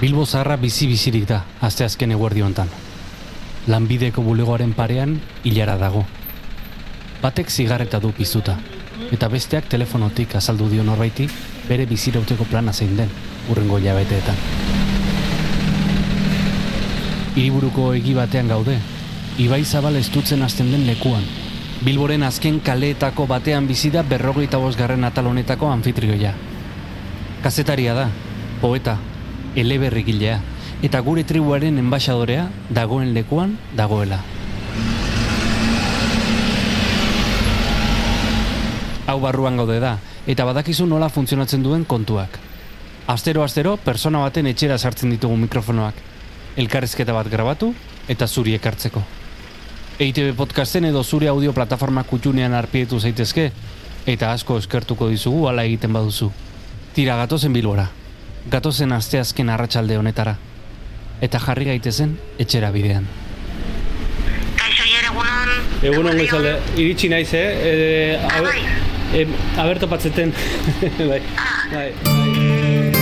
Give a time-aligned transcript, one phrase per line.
[0.00, 2.70] Bilbo zaharra bizi-bizirik da, azte azken eguerdi hontan.
[3.68, 6.06] Lanbideko bulegoaren parean hilara dago.
[7.20, 8.54] Batek zigarreta du piztuta,
[9.12, 11.26] eta besteak telefonotik azaldu dio norbaiti
[11.68, 13.12] bere bizirauteko plana zein den,
[13.52, 14.40] urrengo jabeteetan.
[17.34, 18.78] Hiriburuko egi batean gaude,
[19.36, 21.28] Ibai Zabal estutzen hasten den lekuan.
[21.84, 26.32] Bilboren azken kaleetako batean bizi da berrogeita bosgarren atal honetako anfitrioia.
[27.44, 28.08] Kazetaria da,
[28.64, 28.96] poeta,
[29.56, 30.40] eleberrigilea,
[30.82, 34.20] eta gure tribuaren enbaixadorea dagoen lekuan dagoela.
[39.10, 39.96] Hau barruan gaude da,
[40.30, 42.38] eta badakizu nola funtzionatzen duen kontuak.
[43.10, 45.96] Astero-astero, persona baten etxera sartzen ditugu mikrofonoak.
[46.60, 47.72] Elkarrizketa bat grabatu
[48.08, 49.02] eta zuri ekartzeko.
[50.00, 53.50] EITB podcasten edo zure audio plataforma kutxunean arpietu zaitezke,
[54.06, 56.30] eta asko eskertuko dizugu ala egiten baduzu.
[56.94, 57.90] Tira gatozen bilbora,
[58.48, 60.36] gatozen asteazken arratsalde honetara,
[61.20, 63.06] eta jarri gaitezen etxera bidean.
[64.56, 65.52] Kaixo hier egunon.
[65.92, 67.46] Egunon goizalde, iritsi naiz, eh?
[67.72, 68.58] E, Ah, bai.
[69.14, 69.26] e,
[69.58, 70.32] aber topatzeten.
[71.10, 71.20] bai,
[71.72, 73.00] bai,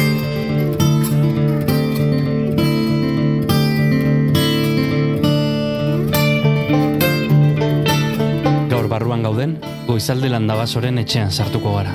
[8.71, 9.57] Gaur barruan gauden,
[9.89, 11.95] goizalde landabasoren etxean sartuko gara.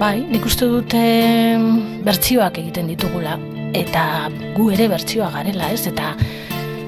[0.00, 1.00] Bai, nik uste dute
[2.06, 3.34] bertsioak egiten ditugula.
[3.76, 5.82] Eta gu ere bertsioa garela, ez?
[5.90, 6.14] Eta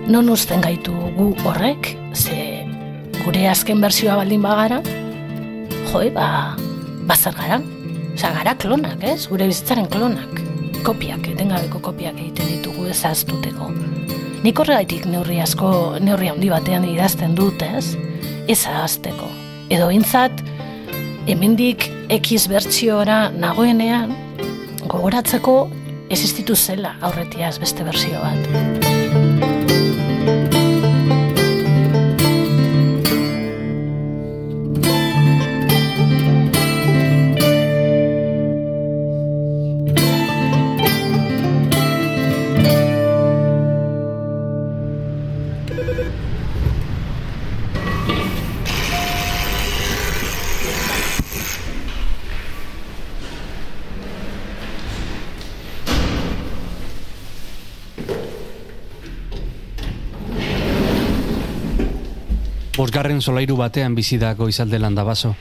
[0.09, 2.65] non uzten gaitu gu horrek, ze
[3.19, 4.81] gure azken bertsioa baldin bagara,
[5.91, 6.57] joe, ba,
[7.05, 7.61] bazar gara.
[8.15, 9.29] Osa, gara klonak, ez?
[9.29, 10.41] Gure bizitzaren klonak.
[10.81, 13.75] Kopiak, etengabeko kopiak egiten ditugu ez aztuteko.
[14.41, 17.93] Nik horregaitik neurri asko, neurri handi batean idazten dut, ez?
[18.49, 19.29] Ez ahazteko.
[19.69, 20.41] Edo bintzat,
[21.29, 24.15] hemendik X bertsiora nagoenean
[24.87, 25.57] gogoratzeko
[26.13, 28.72] existitu zela aurretiaz beste bersio bat.
[63.03, 65.33] Bosgarren solairu batean bizi da goizalde landabaso.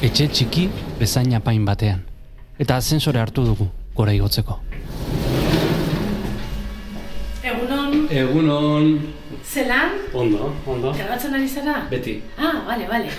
[0.00, 0.62] Etxe txiki
[0.96, 1.98] bezain apain batean.
[2.64, 3.66] Eta ascensore hartu dugu,
[3.98, 4.56] gora igotzeko.
[7.50, 8.88] Egunon, Egunon...
[9.44, 10.00] zelan?
[10.14, 10.94] Ondo, ondo.
[10.96, 11.76] Grabatzen ari zara?
[11.92, 12.16] Beti.
[12.38, 13.12] Ah, bale, bale.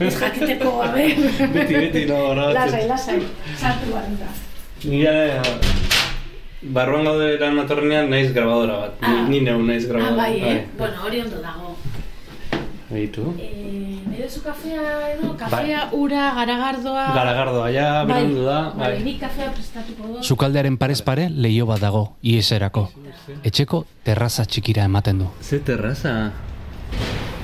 [0.00, 1.06] Ez jakiteko gabe.
[1.54, 3.20] Beti, beti, no, Lasai, lasai.
[3.54, 4.34] Sartu barenta.
[4.82, 5.38] Nire,
[6.74, 8.98] barruan gaude lan atorrenean naiz grabadora bat.
[9.00, 9.14] Ah.
[9.28, 10.16] Ni, ni neu naiz Ah, grabadora.
[10.24, 10.60] bai, eh?
[10.78, 11.76] Bueno, hori ondo dago.
[12.92, 13.22] Baitu.
[13.40, 14.82] Eh, nire zu kafea
[15.14, 15.32] edo?
[15.40, 17.06] Kafea, ura, garagardoa...
[17.16, 18.58] Garagardoa, ja, berandu da.
[18.76, 20.22] Bai, nik kafea prestatuko dut.
[20.28, 22.90] Sukaldearen parez pare leio bat dago, ieserako.
[23.48, 25.30] Etxeko terraza txikira ematen du.
[25.40, 26.14] Ze terraza?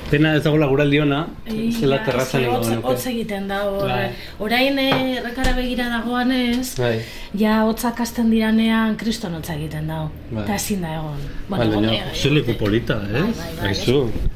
[0.09, 2.87] Pena ez dago laguraldi ona, zela Ia, terraza nago genuke.
[2.89, 3.89] Hotz egiten da hor.
[3.89, 4.07] Bai.
[4.41, 6.95] Orain eh, errekara begira dagoanez, Bai.
[7.37, 10.03] ja hotzak hasten diranean kriston hotza egiten da.
[10.31, 10.43] Bai.
[10.45, 11.21] Eta ezin da egon.
[11.49, 13.29] Bai, baina, eh, ze leku polita, ez?
[13.37, 14.29] Bai, bai, bai.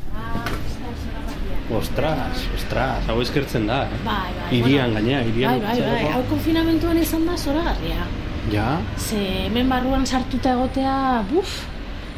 [1.74, 4.00] Ostras, ostras, hau eskertzen da, eh?
[4.06, 4.50] Bai, bai.
[4.60, 5.00] Irian bueno.
[5.00, 5.60] gainea, irian.
[5.60, 6.14] Bai, bai, bai.
[6.14, 8.06] Hau konfinamentuan izan da zoragarria.
[8.52, 8.68] Ja?
[8.98, 11.62] Ze hemen barruan sartuta egotea, buf,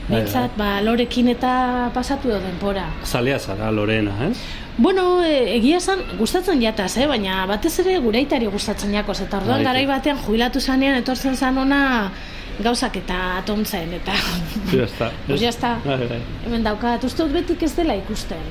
[0.06, 2.84] Bai, Behintzat, ba, lorekin eta pasatu edo denpora.
[3.04, 4.38] Zalea zara, Lorena, ez?
[4.78, 7.08] Bueno, e, egia esan, gustatzen jataz, eh?
[7.10, 9.18] baina batez ere gure aitari gustatzen jakoz.
[9.24, 9.96] Eta orduan Bai, garai bai.
[9.96, 11.80] batean jubilatu zanean etortzen zan ona
[12.62, 14.14] gauzak eta atontzen, eta...
[14.76, 15.10] Ja, está.
[15.26, 15.80] Pues ya está.
[15.86, 16.22] Bai, bai.
[16.46, 18.46] Hemen daukat, uste dut betik ez dela ikusten.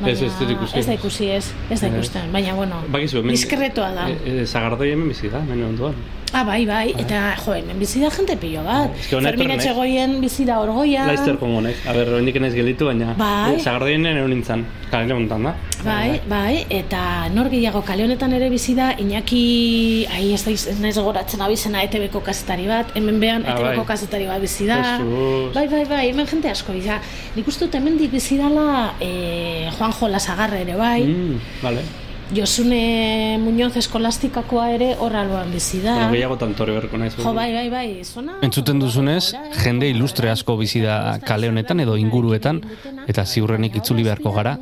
[0.00, 0.10] Bai.
[0.12, 0.76] Ez, ez dut ikusi.
[0.78, 3.32] Ez da ikusi ez, ez da ikusten, baina bueno, Bakizu, hemen...
[3.32, 4.08] diskretoa da.
[4.12, 5.96] E, e, Zagardoi hemen bizi da, hemen ondoan.
[6.34, 8.90] Ah, bai, bai, eta jo, hemen bizi da jente pilo bat.
[8.98, 9.50] Ez que Fermin.
[9.54, 11.06] Etxegoien bizi da orgoia.
[11.06, 11.76] Laizter kongo naiz.
[11.88, 13.14] A ber, hendik naiz gelditu, baina...
[13.16, 13.54] Bai.
[13.62, 15.54] Zagardoien egon nintzen, kalera hontan da.
[15.86, 20.76] Bai, bai, eta nor gehiago kale honetan ere bizi da Iñaki, ai ez da ez
[20.82, 23.90] naiz gogoratzen abizena ETB-ko kazetari bat, hemen behan Ah, ETB-ko bai.
[23.94, 24.80] kazetari bat bizi da.
[24.98, 25.54] Jesus.
[25.54, 26.98] Bai, bai, bai, hemen jente asko bizi da.
[27.36, 31.86] Nik uste dut hemendik bizi dala eh, Juanjo Lasagarre ere bai, Mm, vale.
[32.34, 35.94] Josune Muñoz eskolastikakoa ere hor alboan bizi da.
[35.94, 37.14] Baina gehiago tantore berko naiz.
[37.16, 38.38] Jo, bai, bai, bai, zona...
[38.42, 39.32] Entzuten duzunez,
[39.62, 42.60] jende ilustre asko bizi da kale honetan edo inguruetan,
[43.06, 44.56] eta ziurrenik itzuli beharko gara,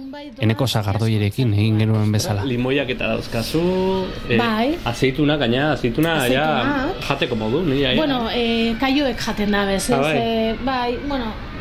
[0.44, 2.44] eneko sagardoierekin egin genuen bezala.
[2.44, 3.62] Limoiak eta dauzkazu,
[4.28, 4.75] eh, Bai.
[4.84, 6.46] azeituna, gaina, azeituna, ja,
[7.08, 7.94] jateko modu, ja.
[7.96, 10.00] Bueno, eh, kaioek jaten da bez, Ah, ez?
[10.02, 10.17] bai.
[10.19, 11.53] Eh, bai, bueno, eh,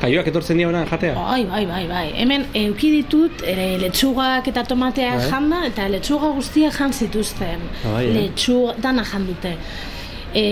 [0.00, 1.14] Kaioak etortzen dira ona jatea?
[1.14, 2.04] bai, bai, bai, bai.
[2.22, 5.30] Hemen euki ditut, ere letxugak eta tomateak Bai.
[5.30, 7.66] janda, eta letxuga guztiak jan zituzten.
[7.84, 8.14] Ah, bai, eh?
[8.20, 9.56] Letxuga, dana jan dute.
[10.32, 10.44] E,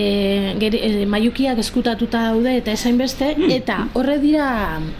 [0.61, 4.51] geri, e, maiukiak eskutatuta daude eta esain beste, eta horre dira,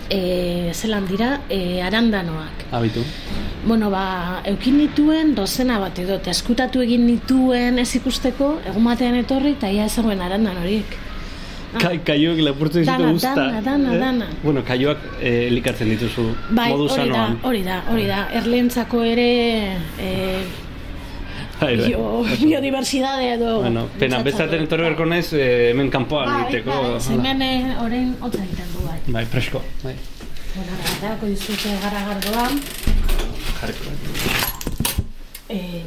[0.09, 2.65] e, zelan dira, e, arandanoak.
[2.71, 3.05] Habitu.
[3.65, 9.53] Bueno, ba, eukin nituen dozena bat edo, eskutatu egin nituen ez ikusteko, egun batean etorri,
[9.59, 10.97] eta ia ezagoen arandan horiek.
[11.79, 13.35] Kai, kaioak lapurtzen ditu guzta.
[13.35, 14.25] dana, dana, dana.
[14.43, 17.37] Bueno, kaioak eh, elikatzen dituzu Bai, modu hori da, sanoan.
[17.47, 18.17] hori da, hori da.
[18.41, 19.27] Erlentzako ere
[19.99, 20.09] e,
[21.61, 21.87] Bai, bai.
[21.87, 23.61] bio, biodiversidade edo...
[23.61, 26.77] Bueno, pena, bezaten etorri beharko naiz eh, hemen kanpoan Bai, egiteko.
[26.91, 28.97] bai, zemen eh, orain hotza egiten du bai.
[29.07, 29.61] Bai, presko.
[29.83, 29.95] Bai.
[30.55, 32.49] Bueno, garako dizute garagardoa.
[33.61, 33.95] Jarriko.
[35.49, 35.83] Eh,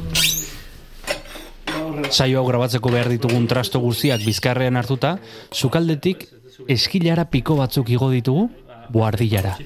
[2.11, 5.17] Saio hau grabatzeko behar ditugun trasto guztiak bizkarrean hartuta,
[5.51, 6.27] sukaldetik
[6.71, 8.49] eskilara piko batzuk igo ditugu,
[8.93, 9.57] buardillara.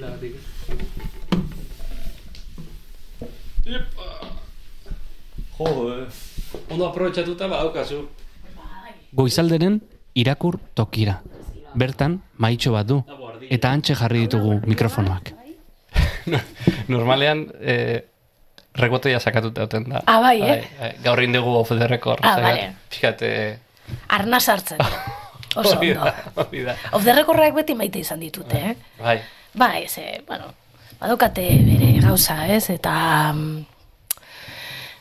[5.59, 6.07] Jo, eh.
[6.69, 8.03] Ondo aprobetxatuta ba, daukazu.
[9.13, 9.81] Goizalderen
[10.17, 11.19] irakur tokira.
[11.77, 13.01] Bertan, maitxo bat du,
[13.49, 15.33] eta antxe jarri ditugu mikrofonoak.
[16.93, 18.08] Normalean, eh,
[18.79, 20.01] rekotoia sakatuta duten da.
[20.05, 20.59] Ah, bai, eh?
[20.79, 20.91] bai.
[21.03, 22.19] Gaur indegu off the record.
[22.23, 22.37] Ah.
[22.89, 23.57] Pixkat, eh,
[24.07, 24.79] arna sartzen.
[25.55, 26.05] Oso ondo.
[26.05, 26.75] da, hori da.
[26.93, 28.75] Of the recordrak beti maite izan ditute, eh?
[29.01, 29.19] Bai,
[29.53, 30.51] Bai, ze, bueno,
[30.99, 32.69] badokate bere gauza, ez?
[32.69, 33.65] Eta, mm,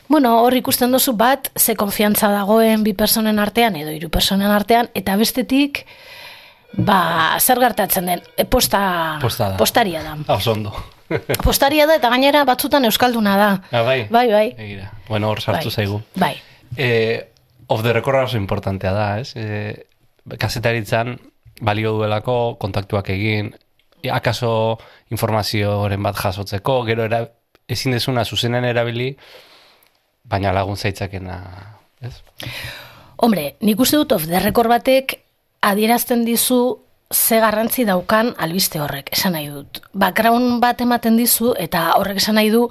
[0.09, 4.89] bueno, hor ikusten duzu bat, ze konfiantza dagoen bi personen artean, edo hiru personen artean,
[4.97, 5.83] eta bestetik,
[6.73, 9.57] ba, zer gertatzen den, e, posta, Posta da.
[9.57, 10.17] postaria da.
[10.27, 10.73] Ah, oso ondo.
[11.43, 13.49] Postaria da, eta gainera batzutan euskalduna da.
[13.71, 13.99] Ah, bai?
[14.11, 14.45] Bai, bai.
[14.57, 14.91] Egira.
[15.07, 15.73] Bueno, hor sartu bai.
[15.73, 16.01] zaigu.
[16.15, 16.33] Bai.
[16.77, 17.27] Eh,
[17.67, 19.33] off the record oso importantea da, ez?
[19.35, 19.85] Eh,
[20.37, 21.17] kazetaritzan
[21.61, 23.53] balio duelako kontaktuak egin,
[24.11, 24.79] akaso
[25.11, 27.23] informazioren bat jasotzeko, gero era,
[27.67, 29.11] ezin dezuna zuzenen erabili,
[30.29, 31.39] baina lagun zaitzakena,
[32.01, 32.13] ez?
[33.19, 35.17] Hombre, nik uste dut of the record batek
[35.65, 36.79] adierazten dizu
[37.13, 39.81] ze garrantzi daukan albiste horrek, esan nahi dut.
[39.93, 42.67] Background bat ematen dizu eta horrek esan nahi du,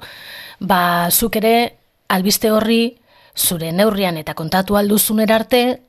[0.59, 1.75] ba, zuk ere
[2.07, 2.97] albiste horri
[3.35, 5.81] zure neurrian eta kontatu alduzun arte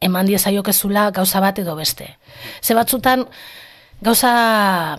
[0.00, 2.16] eman diezaiokezula gauza bat edo beste.
[2.60, 3.26] Ze batzutan
[4.00, 4.98] gauza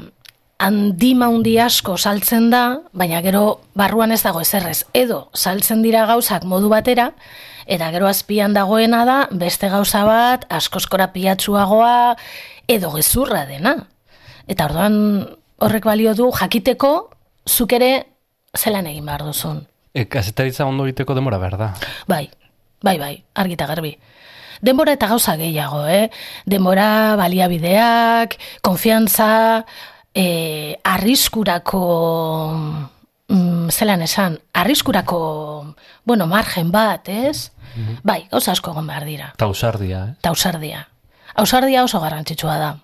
[0.58, 4.86] handi maundi asko saltzen da, baina gero barruan ez dago ezerrez.
[4.94, 7.12] Edo saltzen dira gauzak modu batera,
[7.66, 12.16] eta gero azpian dagoena da beste gauza bat askoskora pilatsuagoa
[12.72, 13.76] edo gezurra dena.
[14.48, 14.98] Eta orduan
[15.58, 17.10] horrek balio du jakiteko
[17.50, 17.92] zuk ere
[18.56, 19.66] zelan egin behar duzun.
[19.96, 21.72] E, kazetaritza ondo egiteko demora behar da.
[22.08, 22.28] Bai,
[22.84, 23.96] bai, bai, argi eta garbi.
[24.66, 26.10] Denbora eta gauza gehiago, eh?
[26.48, 29.66] Denbora, baliabideak, konfiantza,
[30.16, 31.84] eh, arriskurako,
[33.28, 35.76] mm, zelan esan, arriskurako,
[36.06, 37.52] bueno, margen bat, ez?
[38.04, 39.32] Bai, gauza asko egon behar dira.
[39.36, 40.16] Eta ausardia, eh?
[40.20, 40.88] Eta ausardia.
[41.84, 42.78] Oso garrantzitsua da.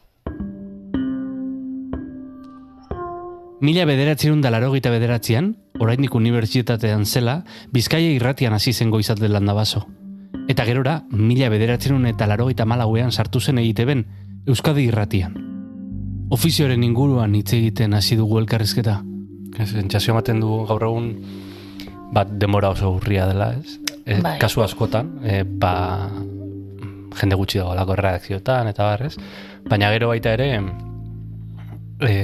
[3.61, 9.85] Mila bederatzerun da larogeita bederatzean, oraindik unibertsitatean zela, Bizkaia irratian hasi zen goizat landa baso.
[10.49, 14.07] Eta gerora, mila bederatzerun eta larogeita malauean sartu zen egiteben,
[14.47, 15.50] Euskadi irratian.
[16.31, 19.01] Ofizioaren inguruan hitz egiten hasi dugu elkarrizketa.
[19.65, 21.09] Sentsazio ematen du gaur egun
[22.15, 23.77] bat demora oso urria dela, ez?
[24.05, 24.37] E, Bai.
[24.39, 25.73] Kasu askotan, e, ba,
[27.19, 29.13] jende gutxi dagoelako redakzioetan eta barrez,
[29.67, 30.49] baina gero baita ere
[32.07, 32.15] e,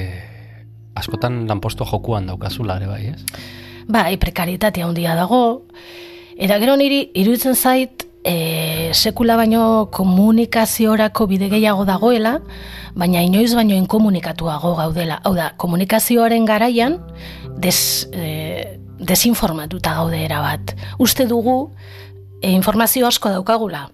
[0.97, 3.43] askotan lanposto jokuan daukazula ere bai, ez?
[3.87, 5.41] Bai, prekaritatea handia dago.
[6.37, 8.35] Eta gero niri iruditzen zait e,
[8.97, 12.37] sekula baino komunikaziorako bide gehiago dagoela,
[12.97, 15.19] baina inoiz baino inkomunikatuago gaudela.
[15.23, 16.97] Hau da, komunikazioaren garaian
[17.57, 17.79] des,
[18.13, 20.73] e, desinformatuta gaude erabat.
[20.99, 21.71] Uste dugu
[22.41, 23.87] e, informazio asko daukagula,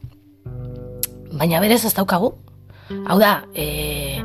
[1.33, 2.33] baina berez ez daukagu.
[3.07, 4.21] Hau da, e,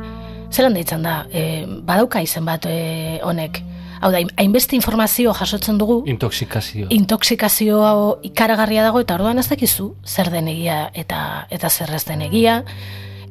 [0.51, 3.63] zelan deitzen da, e, badauka izen bat e, honek.
[4.01, 6.87] Hau da, hainbeste informazio jasotzen dugu, Intoxikazio.
[6.89, 12.21] intoxikazio ikaragarria dago eta orduan ez dakizu zer den egia eta eta zer ez den
[12.21, 12.63] egia.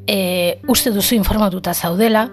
[0.06, 2.28] E, uste duzu informatuta zaudela,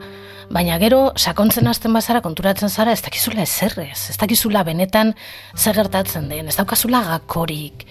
[0.49, 5.15] baina gero sakontzen hasten bazara konturatzen zara ez dakizula ezerrez, ez dakizula benetan
[5.55, 7.85] zer gertatzen den, ez daukazula gakorik.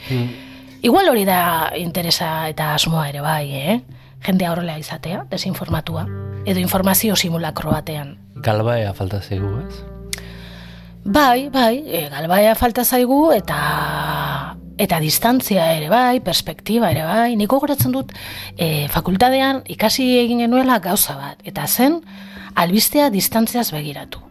[0.85, 3.81] Igual hori da interesa eta asmoa ere bai, eh?
[4.25, 6.07] Jendea horrela izatea, desinformatua,
[6.47, 8.17] edo informazio simulakro batean.
[8.37, 9.94] Galbaea falta zaigu, ez?
[11.05, 17.37] Bai, bai, e, galbaia falta zaigu eta eta distantzia ere bai, perspektiba ere bai.
[17.37, 18.15] Niko goratzen dut
[18.57, 21.45] e, fakultadean ikasi egin genuela gauza bat.
[21.45, 22.01] Eta zen,
[22.57, 24.23] albistea distantziaz begiratu.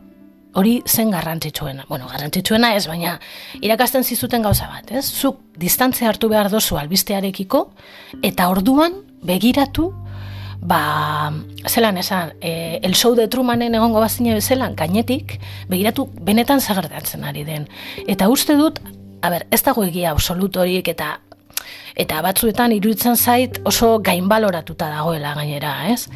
[0.57, 1.85] Hori zen garrantzitsuena.
[1.89, 3.19] Bueno, garrantzitsuena ez, baina
[3.61, 5.05] irakasten zizuten gauza bat, ez?
[5.05, 7.67] Zuk distantzia hartu behar dozu albistearekiko,
[8.21, 9.91] eta orduan begiratu
[10.63, 11.31] ba,
[11.67, 15.39] zelan esan, e, el show de Trumanen egongo bazine bezelan, gainetik,
[15.69, 17.67] begiratu benetan zagertatzen ari den.
[18.07, 18.79] Eta uste dut,
[19.21, 21.17] a ber, ez dago egia absolutorik eta
[21.95, 26.07] eta batzuetan iruditzen zait oso gainbaloratuta dagoela gainera, ez?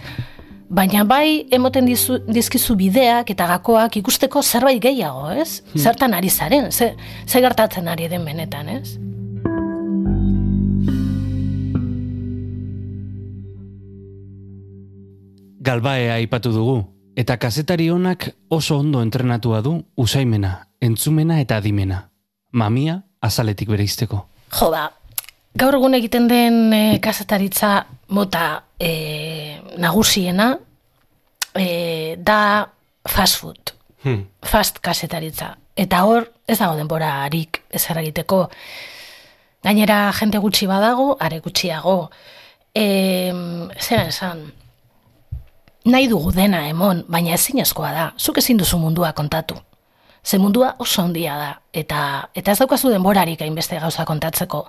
[0.68, 5.62] Baina bai emoten dizu, dizkizu bideak eta gakoak ikusteko zerbait gehiago, ez?
[5.62, 5.84] Hmm.
[5.84, 6.96] Zertan ari zaren, ze,
[7.28, 8.98] ze gertatzen ari den benetan, ez?
[15.68, 16.76] Galbaea aipatu dugu,
[17.20, 21.98] eta kazetari honak oso ondo entrenatua du usaimena, entzumena eta adimena.
[22.56, 24.22] Mamia azaletik bere izteko.
[24.56, 24.86] Jo ba,
[25.60, 27.72] gaur egun egiten den e, kazetaritza
[28.16, 28.46] mota
[28.80, 30.54] e, nagusiena
[31.52, 32.40] e, da
[33.04, 33.74] fast food,
[34.06, 34.22] hmm.
[34.48, 35.50] fast kazetaritza.
[35.76, 38.46] Eta hor, ez dago denbora harik ez egiteko.
[39.68, 41.98] Gainera, jente gutxi badago, are gutxiago.
[42.72, 42.88] E,
[43.82, 44.46] zer esan,
[45.92, 49.56] nahi dugu dena emon, baina ezinezkoa da, zuk ezin duzu mundua kontatu.
[50.24, 54.66] Ze mundua oso ondia da, eta, eta ez daukazu denborarik hainbeste gauza kontatzeko.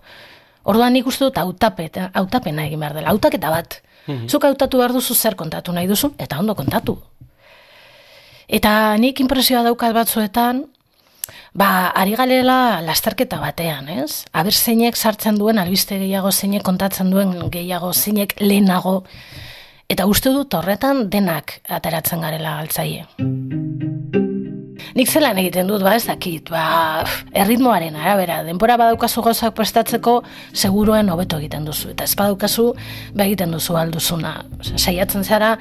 [0.65, 3.81] Orduan nik uste dut autapena egin behar dela, autaketa bat.
[4.07, 4.29] Mhm.
[4.29, 6.99] Zuk hautatu behar duzu zer kontatu nahi duzu, eta ondo kontatu.
[8.49, 10.65] Eta nik impresioa daukat batzuetan,
[11.53, 14.25] ba, ari galela lasterketa batean, ez?
[14.33, 19.03] Aber zeinek sartzen duen, albiste gehiago, zeinek kontatzen duen gehiago, zeinek lehenago,
[19.89, 23.07] Eta uste dut horretan denak ateratzen garela altzaie.
[24.99, 30.19] Nik zelan egiten dut, ba, ez dakit, ba, erritmoaren arabera, denbora badaukazu gozak prestatzeko,
[30.53, 31.95] seguruen hobeto egiten duzu.
[31.95, 32.67] Eta ez badaukazu,
[33.17, 34.35] ba egiten duzu alduzuna.
[34.77, 35.55] saiatzen zara,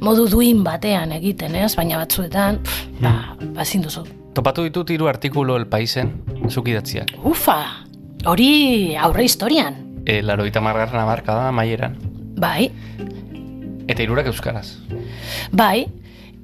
[0.00, 1.74] modu duin batean egiten, ez?
[1.76, 3.52] Baina batzuetan, pff, ba, hmm.
[3.58, 4.06] ba, duzu.
[4.32, 7.18] Topatu ditut hiru artikulu el paisen, zukidatziak.
[7.22, 7.60] Ufa,
[8.24, 9.76] hori aurre historian.
[10.06, 12.00] E, laro itamargarren abarka da, maieran.
[12.40, 12.72] Bai,
[13.88, 14.68] Eta irurak euskaraz.
[15.52, 15.86] Bai,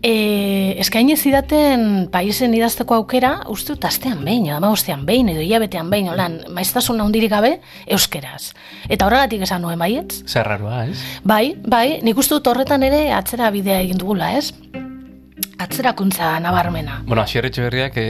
[0.02, 5.90] e, eskaini zidaten paisen idazteko aukera, uste dut astean behin, edo amagostean behin, edo hilabetean
[5.92, 7.56] behin, olan, maiztasun handirik gabe,
[7.86, 8.52] euskeraz.
[8.88, 10.22] Eta horregatik esan nuen baietz?
[10.28, 11.00] Zerrarua, ez?
[11.24, 14.52] Bai, bai, nik uste dut horretan ere atzera bidea egin dugula, ez?
[15.60, 17.02] Atzerakuntza nabarmena.
[17.04, 18.06] Bueno, asierretxe berriak e,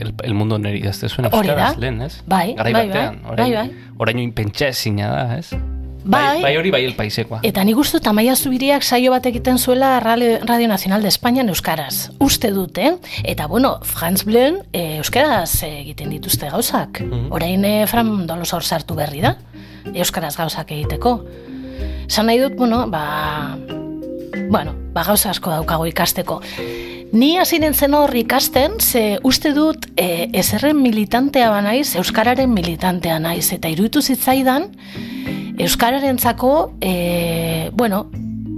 [0.00, 2.22] el, el mundo neri idazte zuen euskaraz lehen, ez?
[2.26, 2.88] Bai, bai, bai,
[3.36, 3.68] bai, bai.
[4.00, 5.52] Orain pentsa da, ez?
[6.04, 7.40] Bai, bai, hori bai el paisekoa.
[7.46, 12.10] Eta nik uste tamaia zubiriak saio bat egiten zuela Radio Nacional de España Euskaraz.
[12.18, 17.00] Uste dute, eta bueno, Franz Blön e, Euskaraz egiten dituzte gauzak.
[17.00, 17.26] Mm -hmm.
[17.30, 19.36] Orain e, Fran Dolosor sartu berri da,
[19.94, 21.24] Euskaraz gauzak egiteko.
[22.08, 23.56] Zan nahi dut, bueno, ba,
[24.50, 26.40] bueno, ba gauza asko daukago ikasteko.
[27.12, 33.52] Ni hasi zen hor ikasten, ze uste dut e, ezerren militantea banaiz, Euskararen militantea naiz,
[33.52, 34.70] eta iruditu zitzaidan,
[35.60, 38.08] Euskararentzako, e, bueno,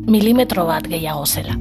[0.06, 1.56] milimetro bat gehiago zela.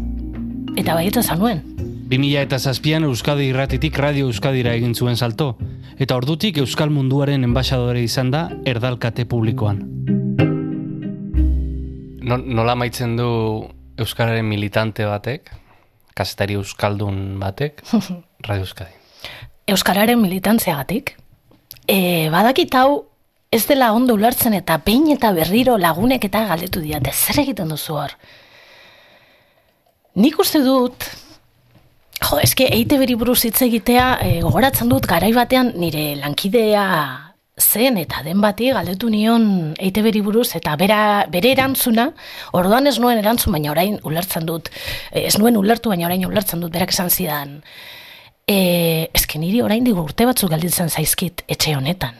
[0.78, 1.64] Eta baietan zanuen.
[2.12, 5.56] 2000 eta zazpian Euskadi irratitik Radio Euskadira egin zuen salto,
[5.98, 9.82] eta ordutik Euskal Munduaren enbaixadore izan da erdalkate publikoan.
[12.22, 13.32] No, nola maitzen du
[13.98, 15.50] Euskararen militante batek,
[16.14, 17.82] kasetari Euskaldun batek,
[18.48, 18.94] Radio Euskadi?
[19.66, 21.16] Euskararen militantzeagatik.
[21.90, 23.11] E, badakit hau
[23.52, 27.98] ez dela ondo ulertzen eta behin eta berriro lagunek eta galdetu diate, zer egiten duzu
[28.00, 28.14] hor?
[30.16, 31.04] Nik uste dut,
[32.22, 36.86] jo, eske eite beri buruz hitz egitea, e, gogoratzen dut garai batean nire lankidea
[37.62, 42.08] zen eta den bati galdetu nion eite beri buruz eta bera, bere erantzuna,
[42.56, 44.72] orduan ez nuen erantzun, baina orain ulertzen dut,
[45.12, 47.60] e, ez nuen ulertu, baina orain ulertzen dut, berak esan zidan,
[48.48, 52.16] e, eske niri orain digu urte batzuk galditzen zaizkit etxe honetan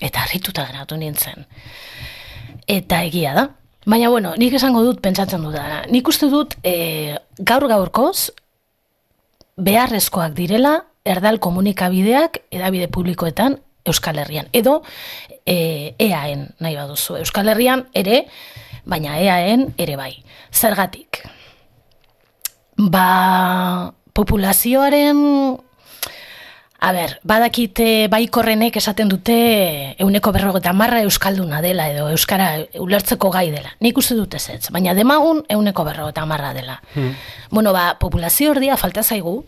[0.00, 1.46] eta harrituta geratu nintzen.
[2.66, 3.46] Eta egia da.
[3.86, 5.84] Baina, bueno, nik esango dut, pentsatzen dut dara.
[5.86, 8.32] Nik uste dut, e, gaur gaurkoz,
[9.56, 14.48] beharrezkoak direla, erdal komunikabideak, edabide publikoetan, Euskal Herrian.
[14.52, 14.80] Edo,
[15.46, 17.20] e, EAN, nahi baduzu.
[17.22, 18.24] Euskal Herrian ere,
[18.84, 20.10] baina EAN ere bai.
[20.50, 21.22] Zergatik.
[22.76, 25.22] Ba, populazioaren
[26.86, 29.34] A ber, badakite baikorrenek esaten dute
[29.98, 33.72] euneko berrogeta marra euskalduna dela edo euskara ulertzeko gai dela.
[33.82, 36.76] Nik uste dut ez ez, baina demagun euneko berrogeta marra dela.
[37.50, 39.40] Bueno, ba, populazio ordia falta zaigu,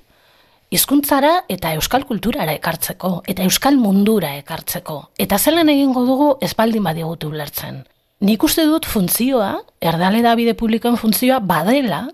[0.74, 4.98] hizkuntzara eta euskal kulturara ekartzeko, eta euskal mundura ekartzeko.
[5.16, 7.84] Eta zelan egingo dugu ez baldin badigutu ulertzen.
[8.18, 12.08] Nik uste dut funtzioa, erdale da bide publikoen funtzioa badela,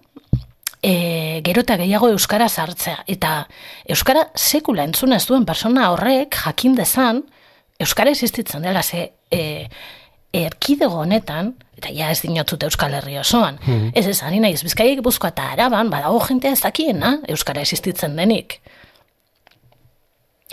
[0.85, 3.05] e, gero eta gehiago euskara sartzea.
[3.11, 3.35] Eta
[3.89, 7.23] euskara sekula entzun ez duen persona horrek jakin dezan,
[7.81, 9.69] euskara existitzen dela ze e,
[10.35, 13.59] erkidego honetan, eta ja ez dinotzut euskal herri osoan,
[13.95, 18.59] ez ez ari naiz, bizkaiek buzkoa eta araban, badago jentea ez dakiena, euskara existitzen denik.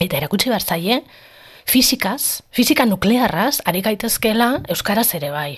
[0.01, 1.01] Eta erakutsi behar zaie,
[1.65, 5.51] fizikaz, fizika nuklearraz, ari gaitezkela euskaraz ere bai.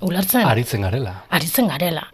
[0.00, 0.48] Ulertzen?
[0.48, 1.14] Aritzen garela.
[1.30, 2.08] aritzen garela.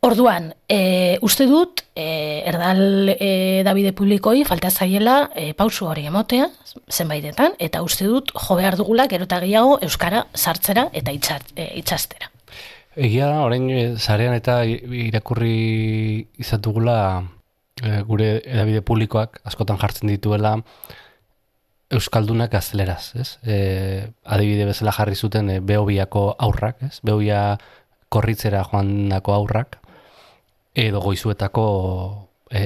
[0.00, 6.46] Orduan, e, uste dut, e, erdal e, Davide publikoi falta zaiela e, pausu hori emotea,
[6.88, 12.30] zenbaitetan, eta uste dut jo behar dugula gero gehiago Euskara sartzera eta itxart, e, itxastera.
[12.96, 16.96] Egia orain e, sarean eta irakurri izatugula
[17.84, 20.62] e, gure edabide publikoak askotan jartzen dituela
[21.90, 23.28] Euskaldunak gazteleraz, ez?
[23.44, 27.00] E, adibide bezala jarri zuten e, Beobiako aurrak, ez?
[27.04, 27.58] Beobia
[28.10, 29.79] korritzera joandako aurrak,
[30.74, 31.64] edo goizuetako
[32.50, 32.64] e,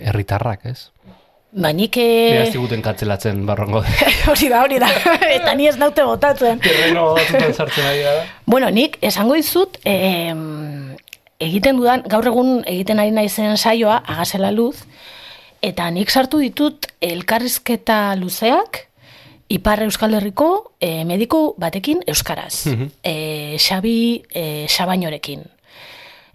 [0.00, 0.90] herritarrak, ez?
[1.54, 1.96] Ba, nik...
[1.96, 3.84] Beraz E, ziguten katzelatzen barrongo
[4.32, 4.88] hori da, hori da,
[5.36, 6.58] eta ni ez naute botatzen.
[6.62, 8.14] terreno batzutan sartzen ari da.
[8.46, 10.32] Bueno, nik esango dizut, e,
[11.44, 14.82] egiten dudan, gaur egun egiten ari naizen saioa, agasela luz,
[15.62, 18.88] eta nik sartu ditut elkarrizketa luzeak,
[19.54, 22.64] Ipar Euskal Herriko e, mediku batekin euskaraz.
[23.04, 25.44] e, Xabi e, Xabainorekin.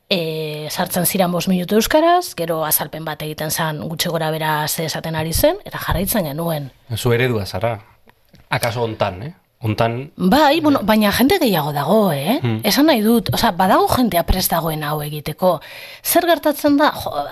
[0.09, 4.87] E, sartzen ziren bost minutu euskaraz, gero azalpen bat egiten zen gutxe gora bera ze
[4.87, 6.71] esaten ari zen, eta jarraitzen genuen.
[6.97, 7.75] Zu eredua zara.
[8.49, 9.33] Akaso ontan, eh?
[9.59, 12.37] Ontan, Bai, bueno, baina jende gehiago dago, eh?
[12.63, 15.57] Esan nahi dut, osea, badago jentea prest dagoen hau egiteko.
[15.99, 16.93] Zer gertatzen da?
[16.95, 17.25] Jo,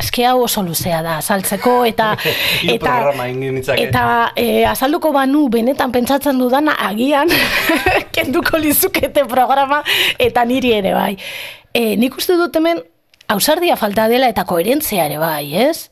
[0.00, 2.14] eske hau oso luzea da, azaltzeko, eta...
[2.64, 3.84] Egin nitzake.
[3.84, 7.28] Eta e, azalduko banu benetan pentsatzen dudana agian
[8.16, 9.82] kenduko lizukete programa
[10.16, 11.12] eta niri ere bai.
[11.76, 12.80] E, nik uste dut hemen
[13.28, 15.90] ausardia falta dela eta koherentzia ere bai, ez?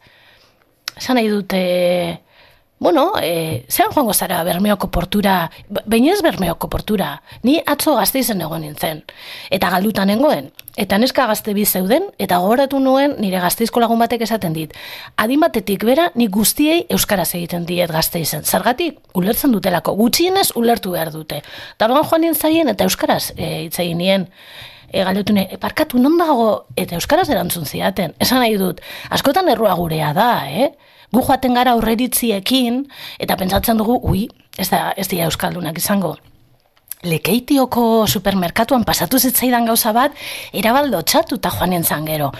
[0.97, 1.67] Esan nahi dute,
[2.79, 5.51] bueno, e, zean joango zara Bermeoko portura,
[5.87, 9.03] baina ez Bermeoko portura, ni atzo gazteizen egon nintzen,
[9.51, 14.27] eta galdutan nengoen, eta neska gazte bi zeuden, eta gogoratu nuen nire gazteizko lagun batek
[14.29, 14.77] esaten dit,
[15.17, 21.13] adin batetik bera nik guztiei euskaraz egiten diet gazteizen, zergatik ulertzen dutelako, gutxienez ulertu behar
[21.15, 21.41] dute.
[21.81, 24.29] Darban joan nintzaien eta euskaraz e, hitz egin nien,
[24.93, 28.13] e, galdetu e, parkatu non dago, eta euskaraz erantzun zidaten.
[28.21, 30.75] Esan nahi dut, askotan errua gurea da, eh?
[31.13, 32.85] Gu joaten gara aurreritziekin,
[33.23, 34.27] eta pentsatzen dugu, ui,
[34.59, 36.17] ez da, ez dira euskaldunak izango.
[37.07, 40.17] Lekeitioko supermerkatuan pasatu zitzaidan gauza bat,
[40.53, 42.33] erabaldo txatuta joan nintzen gero.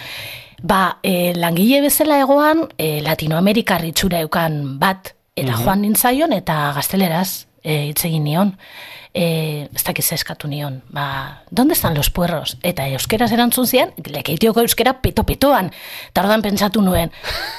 [0.63, 7.47] Ba, e, langile bezala egoan, e, Latinoamerikar itxura eukan bat, eta joan nintzaion, eta gazteleraz
[7.63, 8.55] e, hitz egin nion.
[9.17, 12.59] E, ez dakiz eskatu nion, ba, donde están los puerros?
[12.61, 15.71] Eta euskeraz erantzun zian, lekeitioko euskera peto-petoan.
[16.11, 17.09] Eta ordan pentsatu nuen,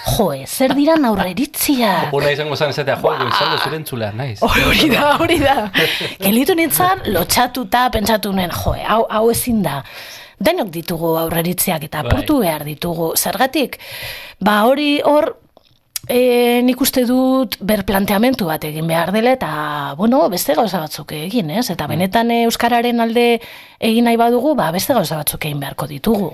[0.06, 1.96] joe, zer diran aurreritzia?
[2.20, 4.38] Una izango zan esatea, jo, goizaldo zure entzulea, naiz.
[4.46, 5.58] Hori hori da, hori da.
[6.22, 9.82] Gelitu nintzen, lotxatuta pentsatu nuen, joe, hau, hau ezin da.
[10.38, 12.12] Denok ditugu aurreritziak eta Bai.
[12.14, 13.16] apurtu behar ditugu.
[13.18, 13.80] Zergatik,
[14.38, 15.32] ba hori hor,
[16.10, 19.52] e, nik uste dut berplanteamentu bat egin behar dela eta,
[20.00, 21.70] bueno, beste gauza batzuk egin, ez?
[21.74, 23.28] Eta benetan eh, Euskararen alde
[23.80, 26.32] egin nahi badugu, ba beste gauza batzuk egin beharko ditugu.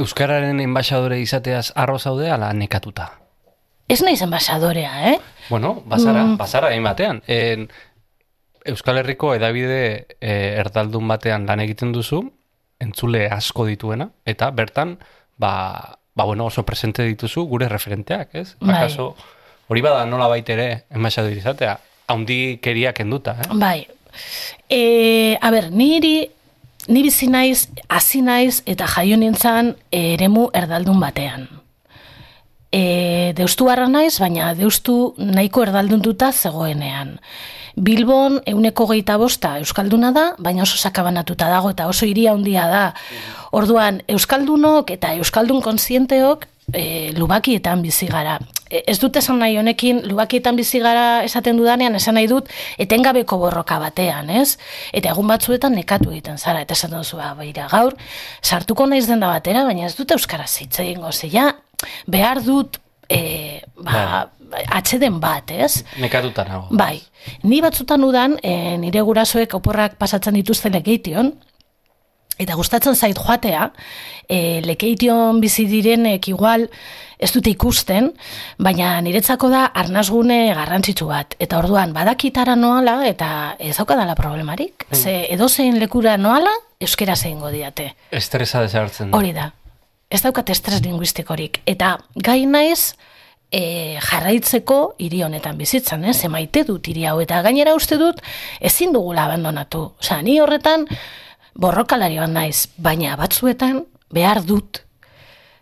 [0.00, 3.10] Euskararen enbaixadore izateaz arro zaude ala nekatuta.
[3.90, 5.16] Ez naiz enbasadorea, eh?
[5.48, 7.24] Bueno, bazara, bazara egin batean.
[7.26, 7.66] En,
[8.70, 9.80] Euskal Herriko edabide
[10.20, 12.20] e, erdaldun batean lan egiten duzu,
[12.80, 14.98] entzule asko dituena, eta bertan,
[15.40, 18.56] ba, ba bueno, oso presente dituzu gure referenteak, ez?
[18.60, 18.76] Bai.
[18.76, 19.14] Akaso,
[19.68, 23.48] hori bada nola ere enbaixadore izatea, haundi keria kenduta, eh?
[23.54, 23.86] Bai.
[24.68, 26.30] E, a ber, niri,
[26.88, 31.48] ni bizi naiz, hasi naiz eta jaio nintzen eremu erdaldun batean.
[32.72, 37.18] E, deustu harra naiz, baina deustu nahiko erdalduntuta zegoenean.
[37.76, 42.84] Bilbon euneko geita bosta Euskalduna da, baina oso sakabanatuta dago eta oso hiria handia da.
[43.52, 48.38] Orduan, Euskaldunok eta Euskaldun kontzienteok e, lubakietan bizi gara.
[48.70, 53.38] E, ez dut esan nahi honekin, lubakietan bizi gara esaten dudanean, esan nahi dut, etengabeko
[53.40, 54.56] borroka batean, ez?
[54.92, 57.34] Eta egun batzuetan nekatu egiten zara, eta esaten duzu, "Ba,
[57.70, 57.96] gaur,
[58.42, 61.54] sartuko naiz denda batera, baina ez dut euskaraz hitz egingo, ze ja,
[62.06, 62.78] behar dut
[63.08, 64.30] e, ba,
[64.66, 65.84] atxeden bat, ez?
[66.00, 66.66] Nekatuta nago.
[66.70, 67.00] Bai,
[67.42, 71.32] ni batzutan udan, e, nire gurasoek oporrak pasatzen dituzten lekeition,
[72.40, 73.70] eta gustatzen zait joatea,
[74.28, 76.66] e, lekeition bizi direnek igual
[77.20, 78.08] ez dute ikusten,
[78.58, 81.36] baina niretzako da arnazgune garrantzitsu bat.
[81.38, 84.86] Eta orduan, badakitara noala, eta ez daukadala problemarik.
[84.88, 84.96] Mm.
[84.96, 87.92] Ze edozein lekura noala, euskera zein diate.
[88.10, 89.12] Estresa desagertzen.
[89.14, 89.50] Hori da.
[90.10, 91.60] Ez daukat estres linguistikorik.
[91.68, 92.94] Eta gai naiz,
[93.50, 96.18] e, jarraitzeko hiri honetan bizitzan, ez?
[96.24, 98.22] Emaite dut hiri hau eta gainera uste dut
[98.60, 99.90] ezin dugula abandonatu.
[100.00, 100.86] Osea, ni horretan
[101.54, 104.84] borrokalari bat naiz, baina batzuetan behar dut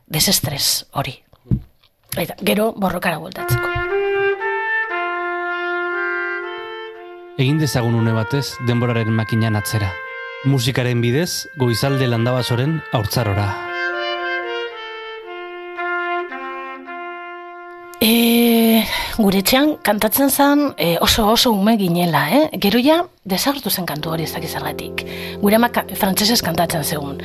[0.07, 1.18] desestres hori.
[2.16, 3.74] Eta gero borrokara bueltatzeko.
[7.38, 9.92] Egin dezagun une batez denboraren makinan atzera.
[10.44, 13.68] Musikaren bidez, goizalde landabasoren haurtzarora.
[19.19, 22.45] Gure etxean kantatzen zen e, oso oso ume ginela, eh?
[22.63, 25.03] Gero ja, desagertu zen kantu hori ez dakiz zergatik.
[25.43, 27.19] Gure ama frantsesez kantatzen zegun.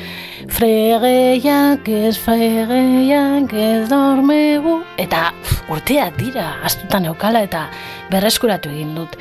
[0.49, 4.79] Fregeiak ez, fregeiak ez dormegu.
[4.97, 7.67] Eta uf, urteak dira, astutan eukala eta
[8.09, 9.13] berreskuratu egin dut.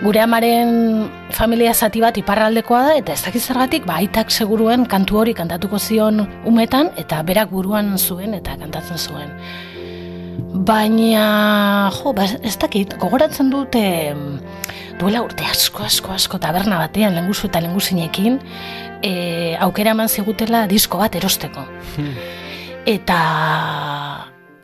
[0.00, 5.34] Gure amaren familia zati bat iparraldekoa da, eta ez dakiz zergatik, ba, seguruen kantu hori
[5.34, 9.32] kantatuko zion umetan, eta berak buruan zuen eta kantatzen zuen.
[10.56, 13.82] Baina, jo, ba, ez dakit, gogoratzen dute
[14.96, 18.38] duela urte asko, asko, asko taberna batean lenguzu eta lenguzinekin
[19.04, 19.10] e,
[19.60, 21.66] aukera eman zigutela disko bat erosteko.
[22.88, 23.18] Eta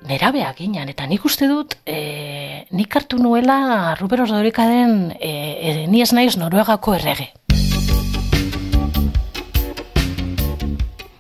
[0.09, 6.01] nerabeak ginen, eta nik uste dut, e, nik hartu nuela Ruber Ordorikaren e, e, ni
[6.01, 7.29] ez naiz Noruegako errege.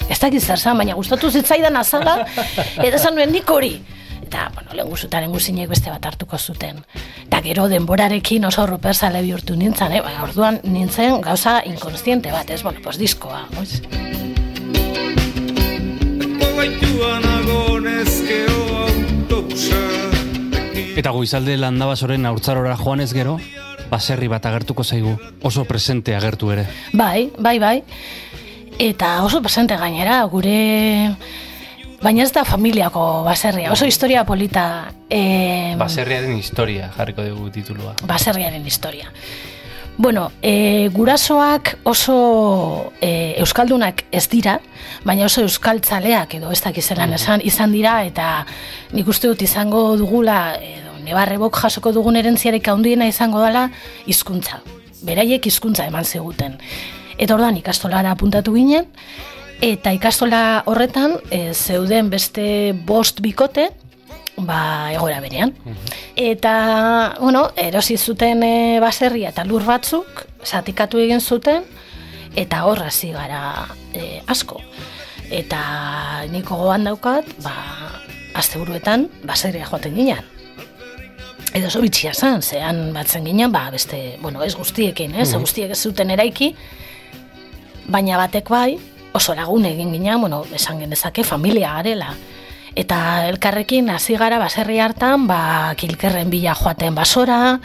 [0.08, 2.22] Ez dakit zer baina gustatu zitzaidan azala,
[2.86, 3.76] eta zan nuen nik hori.
[4.32, 6.78] Eta, bueno, lenguzu eta lenguzinek beste bat hartuko zuten.
[7.26, 10.00] Eta gero denborarekin oso ruperzale bihurtu nintzen, eh?
[10.00, 12.62] Baina orduan nintzen gauza inkonstiente bat, ez?
[12.64, 13.82] Bueno, pues diskoa, oiz?
[20.96, 23.36] Eta goizalde landabasoren haurtzarora joanez gero,
[23.92, 26.70] baserri bat agertuko zaigu, oso presente agertu ere.
[26.96, 27.78] Bai, bai, bai.
[28.80, 31.50] Eta oso presente gainera, gure...
[32.02, 34.90] Baina ez da familiako baserria, oso historia polita.
[35.08, 37.94] E, Baserriaren historia jarriko dugu titulua.
[38.06, 39.12] baserriaren historia.
[39.96, 44.58] Bueno, e, gurasoak oso e, euskaldunak ez dira,
[45.04, 48.46] baina oso euskaltzaleak edo ez dakizelan esan izan dira eta
[48.92, 53.68] nik uste dut izango dugula edo nebarrebok jasoko dugun erentziarek handiena izango dela
[54.06, 54.58] hizkuntza.
[55.02, 56.58] Beraiek hizkuntza eman ziguten.
[57.18, 58.88] Eta orduan ikastolara apuntatu ginen,
[59.62, 63.68] eta ikastola horretan e, zeuden beste bost bikote,
[64.36, 65.54] ba, egora berean.
[66.18, 66.54] Eta,
[67.20, 71.64] bueno, erosi zuten e, baserria eta lur batzuk, zatikatu egin zuten,
[72.34, 74.60] eta hor hasi gara e, asko.
[75.32, 75.62] Eta
[76.32, 77.54] niko gogoan daukat, ba,
[78.34, 80.28] asteburuetan baserria joaten ginen.
[81.52, 85.82] Edo oso bitxia zen, zean batzen ginen, ba, beste, bueno, ez guztiekin, ez, guztiek ez
[85.84, 86.54] zuten eraiki,
[87.92, 88.80] baina batek bai,
[89.12, 92.14] oso lagun egin ginen, bueno, esan genezake familia garela.
[92.74, 97.60] Eta elkarrekin hasi gara baserri hartan, ba, kilkerren bila joaten basora,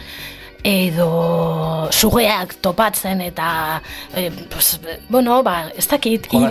[0.64, 3.82] edo sugeak topatzen eta
[4.16, 6.42] e, pues, bueno, ba, ez dakit i-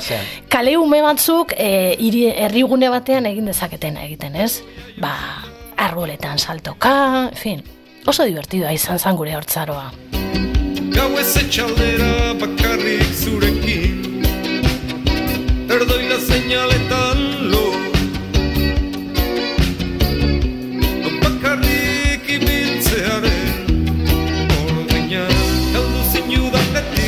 [0.49, 4.63] kale ume batzuk e, hiri herrigune batean egin dezaketen egiten, ez?
[5.03, 5.13] Ba,
[5.77, 7.63] arboletan saltoka, en fin,
[8.07, 9.91] oso divertidoa izan zan gure hortzaroa.
[10.97, 13.66] Gau ez etxaldera bakarrik zurekin
[15.77, 17.19] Erdoila seinaletan
[17.53, 17.65] lo
[21.23, 23.69] Bakarrik ibiltzearen
[24.57, 25.25] Ordina
[25.75, 27.05] Galdu zinudan beti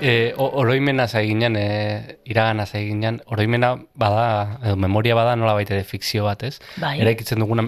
[0.00, 5.84] E, o- oroimena zaiginan, e, iragana zaiginan, oroimena bada, edo memoria bada nola baita ere
[5.84, 6.54] fikzio bat, ez?
[6.80, 6.94] Bai.
[7.04, 7.66] Eraikitzen duguna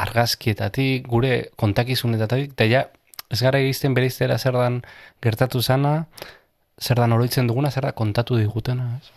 [0.00, 2.86] argazkietatik, gure kontakizunetatik, eta ja,
[3.28, 4.80] ez gara egizten bereiztera zer dan
[5.22, 6.06] gertatu zana,
[6.80, 9.12] zer dan oroitzen duguna, zer da kontatu digutena, ez?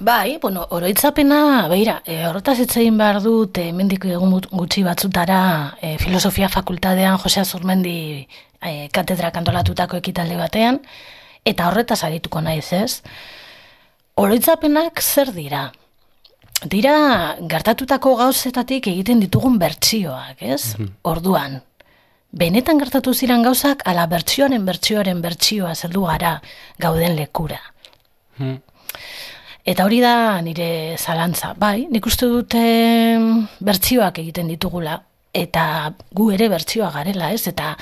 [0.00, 4.84] Bai, bueno, oroitzapena, beira, e, horretaz hitz egin behar dut, e, mendik egun gut- gutxi
[4.86, 8.28] batzutara, e, filosofia fakultatean Jose Azurmendi
[8.62, 10.78] e, katedra kantolatutako ekitaldi batean,
[11.44, 13.02] eta horretaz arituko naiz, ez?
[14.14, 15.72] Oroitzapenak zer dira?
[16.64, 20.76] Dira gertatutako gauzetatik egiten ditugun bertsioak, ez?
[21.02, 21.60] Orduan,
[22.30, 26.40] benetan gertatu ziren gauzak, ala bertsioaren bertsioaren bertsioa zeldu gara
[26.78, 27.60] gauden lekura.
[28.38, 28.58] Hmm.
[29.68, 31.52] Eta hori da nire zalantza.
[31.60, 32.60] Bai, nik uste dute
[33.60, 34.94] bertsioak egiten ditugula.
[35.36, 37.42] Eta gu ere bertsioa garela, ez?
[37.50, 37.74] Eta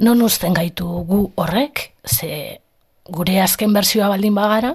[0.00, 2.60] non uzten gaitu gu horrek, ze
[3.04, 4.72] gure azken bertsioa baldin bagara,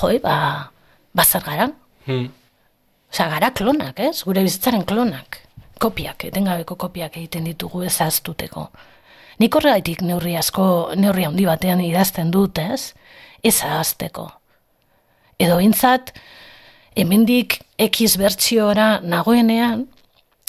[0.00, 0.70] joi, ba,
[1.12, 1.68] bazar gara.
[2.06, 2.32] Hmm.
[3.12, 4.22] Osa, gara klonak, ez?
[4.24, 5.42] Gure bizitzaren klonak.
[5.78, 8.70] Kopiak, etengabeko kopiak egiten ditugu ezaztuteko.
[9.44, 12.94] Nik horregaitik neurri asko, neurri handi batean idazten dut, ez?
[13.44, 14.30] Ez ahazteko.
[15.38, 16.12] Edo bintzat,
[16.98, 19.86] hemendik X bertsiora nagoenean,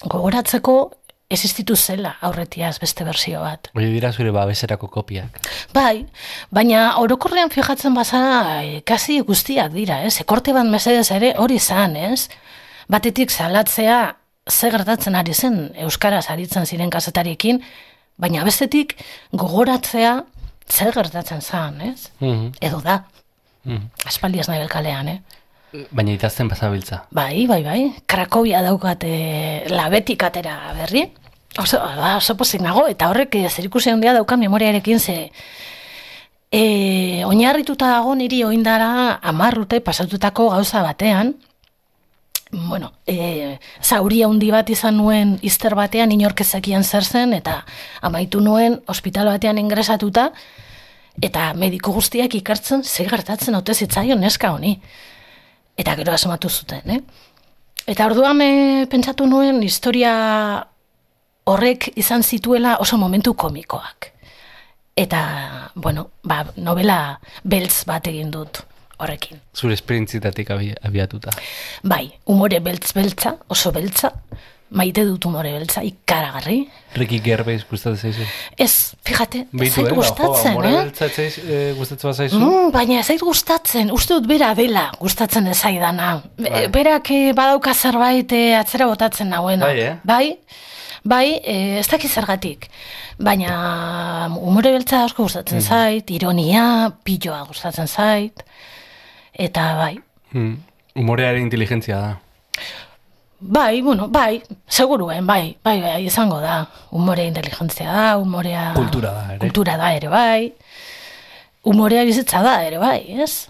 [0.10, 0.80] gogoratzeko
[1.30, 3.70] existitu zela aurretiaz beste bersio bat.
[3.78, 5.38] Hori dira zure babeserako kopiak.
[5.76, 6.08] Bai,
[6.50, 10.16] baina orokorrean fijatzen bazara e, kasi guztiak dira, ez?
[10.24, 12.26] Ekorte bat mesedez ere hori zan, ez?
[12.90, 14.00] Batetik salatzea
[14.50, 17.62] ze gertatzen ari zen Euskaraz aritzen ziren kazetariekin,
[18.18, 18.98] baina bestetik
[19.32, 20.24] gogoratzea
[20.66, 22.10] zer gertatzen zan, ez?
[22.20, 22.56] Mhm.
[22.60, 23.04] Edo da,
[23.64, 23.90] Mhm.
[24.06, 25.20] aspaldi ez nahi kalean, eh?
[25.92, 27.04] Baina idazten bazabiltza.
[27.12, 27.94] Bai, bai, bai.
[28.08, 31.12] Krakobia daukat e, labetik atera berri.
[31.60, 35.32] Oso, ba, oso pozik nago, eta horrek e, zerikusi handia dauka memoriarekin ze
[36.52, 41.36] e, oinarrituta dago niri oindara amarrute pasatutako gauza batean,
[42.52, 47.64] bueno, e, zauria handi bat izan nuen izter batean inorkezakien zer zen, eta
[48.02, 50.32] amaitu nuen ospital batean ingresatuta,
[51.22, 54.76] eta mediko guztiak ikartzen ze gertatzen ote zitzaion neska honi.
[55.80, 57.00] Eta gero asmatu zuten, eh?
[57.88, 60.14] Eta orduan e, pentsatu nuen historia
[61.50, 64.12] horrek izan zituela oso momentu komikoak.
[65.00, 65.22] Eta,
[65.76, 68.60] bueno, ba, novela beltz bat egin dut
[69.00, 69.40] horrekin.
[69.56, 71.32] Zure esperientzitatik abi, abiatuta.
[71.88, 74.12] Bai, umore beltz beltza, oso beltza,
[74.70, 76.60] maite dut umore beltza, ikaragarri.
[76.96, 78.26] Ricky Gervais gustatzen zaizu?
[78.58, 79.94] Ez, fíjate, ez zait eh?
[79.98, 80.72] gustatzen, jo, eh?
[80.84, 82.40] beltza zaiz- eh, gustatzen bazaizu?
[82.40, 86.22] Mm, baina ez zait gustatzen, uste dut bera dela gustatzen ez zaidana.
[86.38, 86.68] Be- Bai.
[86.76, 89.66] Berak eh, badauka zerbait atzera botatzen nagoena.
[89.66, 89.96] Bai, eh?
[90.04, 90.38] Bai,
[91.04, 92.70] bai ez dakit zergatik.
[93.20, 98.46] Baina umore beltza asko gustatzen zait, ironia, piloa gustatzen zait,
[99.34, 99.96] eta bai.
[100.32, 100.58] Hmm.
[100.96, 102.18] Humorearen inteligentzia da.
[103.42, 106.68] Bai, bueno, bai, seguruen, bai, bai, bai, izango da.
[106.92, 108.74] Umore inteligentzia da, umorea...
[108.76, 109.40] Kultura da ere.
[109.40, 110.54] Kultura da ere, bai.
[111.64, 113.48] Umorea bizitza da ere, bai, ez?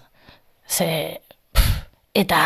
[0.69, 1.17] Ze,
[1.51, 1.81] pff,
[2.13, 2.37] eta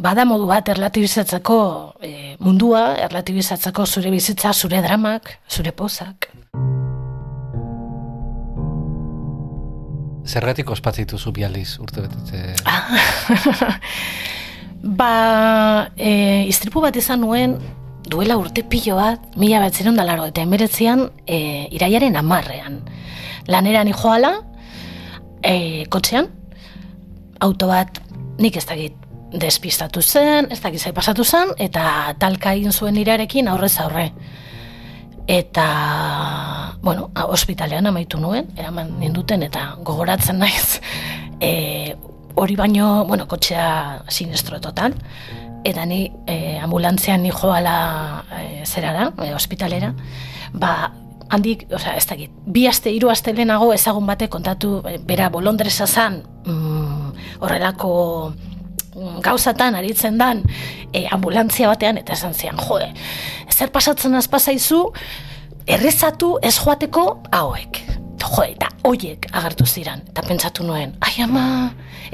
[0.00, 1.60] bada modu bat erlatibizatzeko
[2.00, 6.30] e, mundua, erlatibizatzeko zure bizitza, zure dramak, zure pozak.
[10.24, 12.54] Zergatik ospatzen zu bi aldiz urte betetze?
[14.82, 17.54] Ba, e, istripu bat izan nuen,
[18.10, 22.80] duela urte pilo bat, mila bat ziren da laro, eta emeretzean, e, iraiaren amarrean.
[23.46, 24.32] Laneran joala,
[25.42, 26.26] e, kotxean,
[27.38, 28.02] auto bat,
[28.42, 28.98] nik ez dakit,
[29.32, 34.10] despistatu zen, ez dakit zai pasatu zen, eta talka egin zuen irarekin aurrez aurre.
[35.30, 35.66] Eta,
[36.82, 40.80] bueno, ospitalean amaitu nuen, eraman ninduten, eta gogoratzen naiz,
[41.40, 41.94] e,
[42.34, 44.94] hori baino, bueno, kotxea sinestro total,
[45.64, 49.92] eta ni e, ambulantzean ni joala e, zera da, e, ospitalera,
[50.52, 50.92] ba,
[51.32, 55.86] handik, osea, ez dakit, bi aste, hiru aste lehenago ezagun bate kontatu, e, bera bolondresa
[55.86, 57.92] zan, mm, horrelako
[58.32, 60.42] mm, gauzatan aritzen dan
[60.92, 62.92] e, ambulantzia batean, eta esan zian, joe,
[63.50, 64.84] zer pasatzen azpazaizu,
[65.66, 67.84] errezatu ez joateko hauek.
[68.22, 71.44] Jo, eta hoiek agertu ziran, eta pentsatu nuen, ai ama,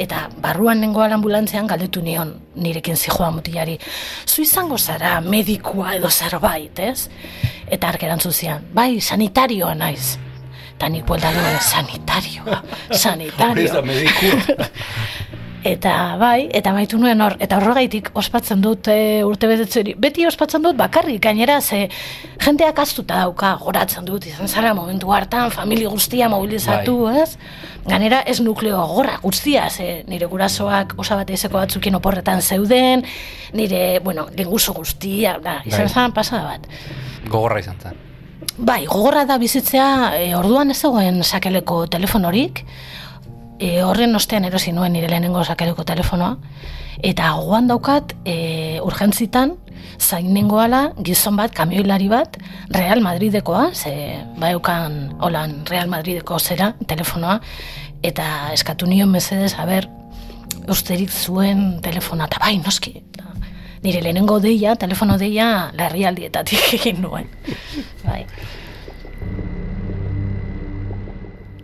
[0.00, 3.78] eta barruan nengoan ambulantzean galdetu nion nirekin zijoa mutilari,
[4.26, 7.08] zu izango zara medikua edo zerbait, ez?
[7.68, 10.16] Eta ark erantzun zian, bai, sanitarioa naiz.
[10.78, 12.62] Eta nik buelta nuen, sanitarioa,
[12.94, 13.82] sanitario.
[15.66, 19.96] Eta bai, eta baitu nuen hor, eta horregaitik ospatzen dut e, urte betetzeri.
[19.98, 21.88] Beti ospatzen dut bakarrik, gainera, ze
[22.44, 27.32] jendeak aztuta dauka, goratzen dut, izan zara momentu hartan, familia guztia mobilizatu, ez?
[27.88, 33.02] Gainera, ez nukleo gorra guztia, ze nire gurasoak osabate izeko batzukin oporretan zeuden,
[33.52, 35.94] nire, bueno, linguso guztia, da, izan Bai.
[35.94, 36.70] zan pasada bat.
[37.26, 37.98] Gogorra izan zen.
[38.58, 42.62] Bai, gogorra da bizitzea, e, orduan ez zegoen sakeleko telefonorik,
[43.58, 46.36] e, horren ostean erosi nuen nire lehenengo sakeleko telefonoa,
[47.04, 49.56] eta gogoan daukat e, urgentzitan,
[49.98, 52.38] zain nengoala gizon bat, kamioilari bat,
[52.74, 53.92] Real Madridekoa, ze
[54.38, 57.38] baukan holan Real Madrideko zera, telefonoa,
[58.02, 59.88] eta eskatu nion mesedez, haber,
[60.68, 63.26] usterik zuen telefona, eta bai, noski, eta
[63.82, 67.30] nire lehenengo deia, telefono deia, larrialdietatik egin nuen.
[68.06, 68.24] Bai.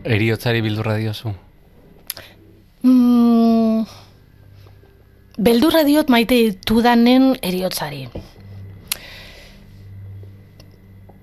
[0.04, 1.32] Eriotzari bildurra diozu.
[2.84, 3.86] Mm,
[5.40, 8.02] beldurra diot maite ditudanen eriotzari.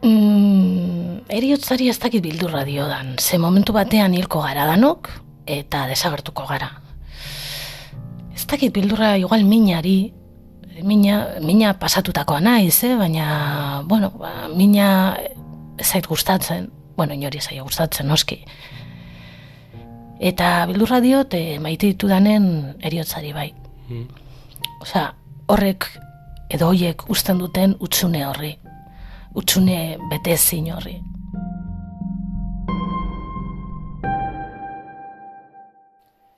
[0.02, 3.14] Mm, eriotzari ez dakit bildurra diodan.
[3.20, 5.12] Ze momentu batean hilko gara danok,
[5.46, 6.72] eta desagertuko gara.
[8.34, 10.14] Ez dakit bildurra igual minari,
[10.82, 12.96] mina, mina pasatutakoa naiz, eh?
[12.98, 15.16] baina, bueno, ba, mina
[15.78, 18.42] zait gustatzen, bueno, inori zait gustatzen, noski.
[20.22, 23.48] Eta bildurra diot, e, maite ditudanen eriotzari bai.
[23.90, 24.04] Mm.
[24.86, 25.08] Osea,
[25.50, 25.88] horrek
[26.54, 28.52] edo hoiek usten duten utzune horri.
[29.34, 30.36] Utzune bete
[30.76, 31.00] horri.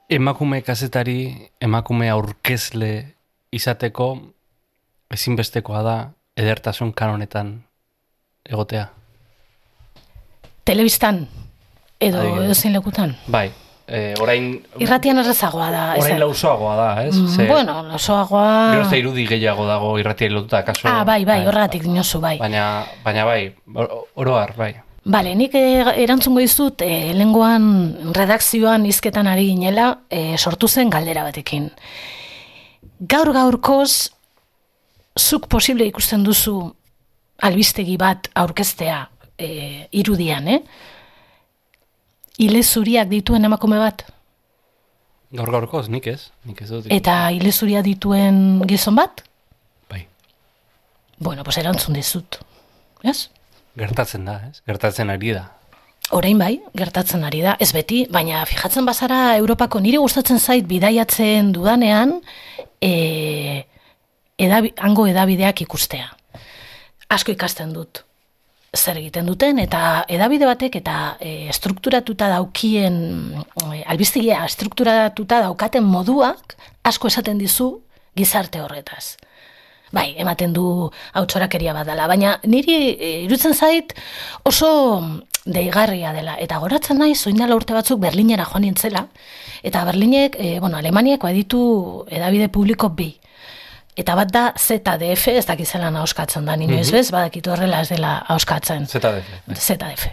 [0.09, 3.15] Emakume kazetari, emakume aurkezle
[3.51, 4.07] izateko
[5.11, 5.97] ezinbestekoa da
[6.37, 7.63] edertasun kanonetan
[8.45, 8.87] egotea.
[10.63, 11.27] Telebistan
[11.99, 12.45] edo Adibidez.
[12.45, 13.15] edo zein lekutan.
[13.27, 13.51] Bai,
[13.87, 15.81] e, orain, Irratian errezagoa da.
[15.97, 17.15] ez orain lausoagoa da, ez?
[17.15, 18.71] Mm, Ze- Bueno, osoagoa...
[18.73, 20.87] Gero ze irudi gehiago dago irratiari lotuta, kaso...
[20.87, 22.37] Ah, bai, bai, horregatik dinozu, bai.
[22.39, 24.73] Baina, baina bai, or- oroar, bai.
[25.05, 31.25] Bale, nik eh, erantzungo dizut, e, lenguan redakzioan hizketan ari ginela, e, sortu zen galdera
[31.27, 31.69] batekin.
[32.99, 34.11] Gaur gaurkoz,
[35.19, 36.55] zuk posible ikusten duzu
[37.43, 39.01] albistegi bat aurkeztea
[39.37, 39.49] e,
[39.91, 40.61] irudian, eh?
[42.43, 44.03] Ile zuriak dituen emakume bat,
[45.33, 46.85] Gaur gaurkoz, nik ez, nik ez dut.
[46.93, 49.23] eta ile zuria dituen gizon bat,
[49.89, 50.03] Bai,
[51.17, 52.37] bueno, pues erantzun dizut.
[53.03, 53.29] Ez?
[53.77, 54.61] gertatzen da, ez?
[54.69, 55.47] Gertatzen ari da.
[56.13, 61.51] Orain bai, gertatzen ari da, ez beti, baina fijatzen bazara Europako nire gustatzen zait bidaiatzen
[61.55, 62.19] dudanean,
[62.81, 63.63] e,
[64.37, 66.11] edabi, hango edabideak ikustea.
[67.09, 68.03] Asko ikasten dut
[68.73, 72.95] zer egiten duten, eta edabide batek eta e, strukturatuta daukien,
[73.69, 77.69] e, albistegia strukturatuta daukaten moduak asko esaten dizu
[78.17, 79.17] gizarte horretaz.
[79.93, 83.93] Bai, ematen du hautsorakeria bat dela, baina niri e, irutzen zait
[84.43, 84.71] oso
[85.45, 86.33] deigarria dela.
[86.41, 89.05] Eta goratzen naiz, oin dela urte batzuk Berlinera joan nintzela,
[89.61, 91.61] eta Berlinek, e, bueno, Alemaniak baditu
[92.09, 93.11] edabide publiko bi.
[93.95, 98.15] Eta bat da ZDF, ez dakizelan hauskatzen da, nino ez bez, badakitu horrela ez dela
[98.33, 98.87] hauskatzen.
[98.89, 99.29] ZDF.
[99.45, 99.57] bai.
[99.59, 100.07] ZDF.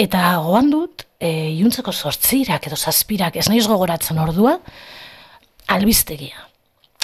[0.00, 4.56] Eta goan dut, e, iuntzeko sortzirak edo zazpirak, ez naiz gogoratzen ordua,
[5.68, 6.48] albistegia.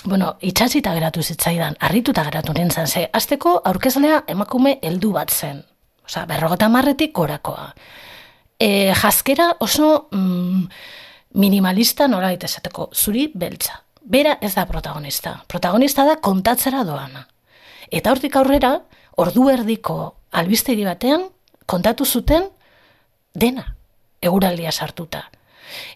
[0.05, 5.61] Bueno, itxasita geratu zitzaidan, harrituta geratu nintzen, ze, azteko aurkezlea emakume heldu bat zen.
[6.07, 7.73] Osa, berrogota marretik gorakoa.
[8.59, 10.65] E, jaskera oso mm,
[11.35, 13.83] minimalista nola esateko, zuri beltza.
[14.09, 15.43] Bera ez da protagonista.
[15.53, 17.27] Protagonista da kontatzera doana.
[17.93, 18.79] Eta hortik aurrera,
[19.21, 19.99] ordu erdiko
[20.33, 21.27] albistegi batean,
[21.69, 22.49] kontatu zuten
[23.37, 23.67] dena,
[24.25, 25.27] eguraldia sartuta.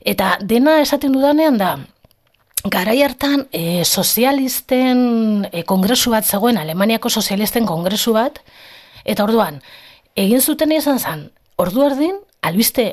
[0.05, 1.73] Eta dena esaten dudanean da,
[2.69, 8.43] garai hartan e, sozialisten e, kongresu bat zegoen, Alemaniako sozialisten kongresu bat,
[9.09, 9.63] eta orduan,
[10.15, 12.91] egin zuten izan zen, ordu erdin, albiste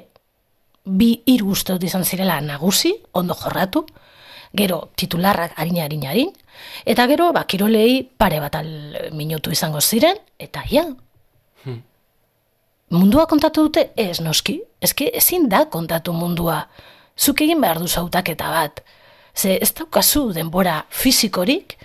[0.85, 3.83] bi hiru uste dut izan zirela nagusi, ondo jorratu,
[4.55, 6.31] gero titularrak harina harina harin,
[6.85, 8.69] eta gero ba, kirolei pare bat al
[9.13, 10.85] minutu izango ziren, eta ja.
[12.89, 16.63] Mundua kontatu dute ez noski, eske ezin da kontatu mundua.
[17.19, 18.81] Zuk egin behar duzu hautaketa bat.
[19.35, 21.77] Ze ez daukazu denbora fisikorik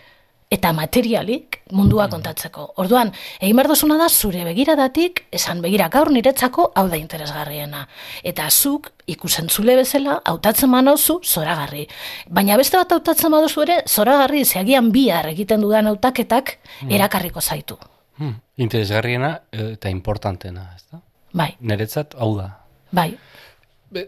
[0.54, 2.66] eta materialik mundua kontatzeko.
[2.82, 7.84] Orduan, egin behar duzuna da zure begiradatik, esan begira gaur niretzako hau da interesgarriena.
[8.22, 11.86] Eta zuk ikusentzule bezala hautatzen manozu zoragarri.
[12.30, 17.78] Baina beste bat hautatzen baduzu ere, zoragarri zeagian bihar egiten dudan hautaketak erakarriko zaitu.
[18.20, 18.38] Hmm.
[18.56, 21.02] Interesgarriena eh, eta importantena, ez da?
[21.34, 22.52] Bai, Neretzat, hau da.
[22.94, 23.10] bai.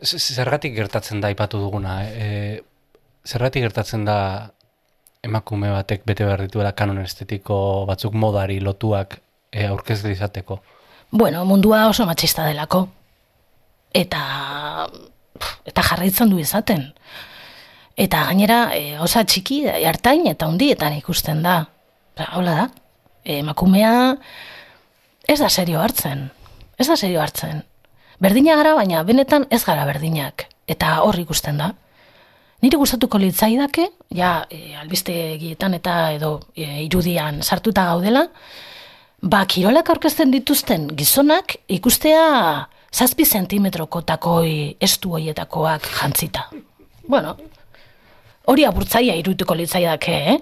[0.06, 2.62] Zergatik gertatzen da aipatu duguna, eh?
[3.26, 4.18] zergatik gertatzen da
[5.26, 7.58] emakume batek bete behar dituela kanon estetiko
[7.88, 9.18] batzuk modari lotuak
[9.52, 10.60] e, aurkezle izateko.
[11.10, 12.86] Bueno, mundua oso matxista delako.
[13.94, 14.22] Eta
[15.68, 16.88] eta jarraitzen du izaten.
[17.96, 21.62] Eta gainera, e, osa txiki, hartain eta hundietan ikusten da.
[22.16, 22.66] Ba, Hola da,
[23.24, 23.94] emakumea
[25.26, 26.30] ez da serio hartzen.
[26.78, 27.64] Ez da serio hartzen.
[28.20, 30.46] Berdina gara, baina benetan ez gara berdinak.
[30.68, 31.72] Eta hor ikusten da.
[32.64, 38.26] Nire gustatuko litzaidake, ja, e, albistegietan eta edo e, irudian sartuta gaudela,
[39.22, 42.22] ba, kirolak aurkezten dituzten gizonak ikustea
[42.92, 46.46] zazpi zentimetroko takoi estu hoietakoak jantzita.
[47.06, 47.36] Bueno,
[48.48, 50.38] hori aburtzaia irutuko litzaidake, eh?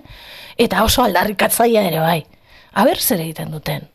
[0.58, 2.20] Eta oso aldarrikatzaia ere bai.
[2.74, 3.88] Aber zer egiten duten.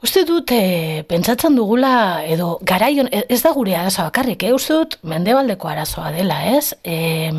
[0.00, 4.52] Uste dut, e, pentsatzen dugula, edo garaion, e- ez da gure arazoa bakarrik, eh?
[4.56, 6.72] uste dut, mendebaldeko arazoa dela, ez?
[6.82, 7.30] E,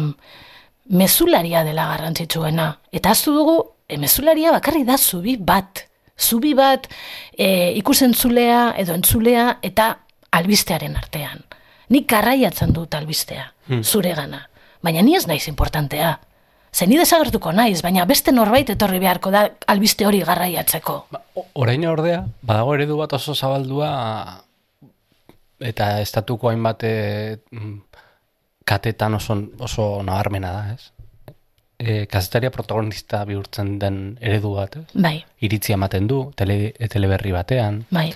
[0.94, 2.68] mezularia dela garrantzitsuena.
[2.94, 3.56] Eta aztu dugu,
[3.88, 5.88] e, mezularia bakarri da zubi bat.
[6.22, 6.86] Zubi bat
[7.34, 9.96] e, ikusentzulea edo entzulea eta
[10.38, 11.42] albistearen artean.
[11.90, 13.50] Nik garraiatzen dut albistea,
[13.82, 14.46] zure gana.
[14.86, 16.20] Baina ni ez naiz importantea.
[16.72, 20.96] Ze ni desagertuko naiz, baina beste norbait etorri beharko da albiste hori garraiatzeko.
[21.12, 21.20] Ba,
[21.60, 23.90] orain ordea, badago eredu bat oso zabaldua
[25.62, 27.76] eta estatuko hainbat eh, mm,
[28.66, 31.36] katetan oso, oso nabarmena da, ez?
[31.82, 34.88] E, kazetaria protagonista bihurtzen den eredu bat, ez?
[34.94, 38.08] Bai, Iritzia ematen du, tele, teleberri batean, bai,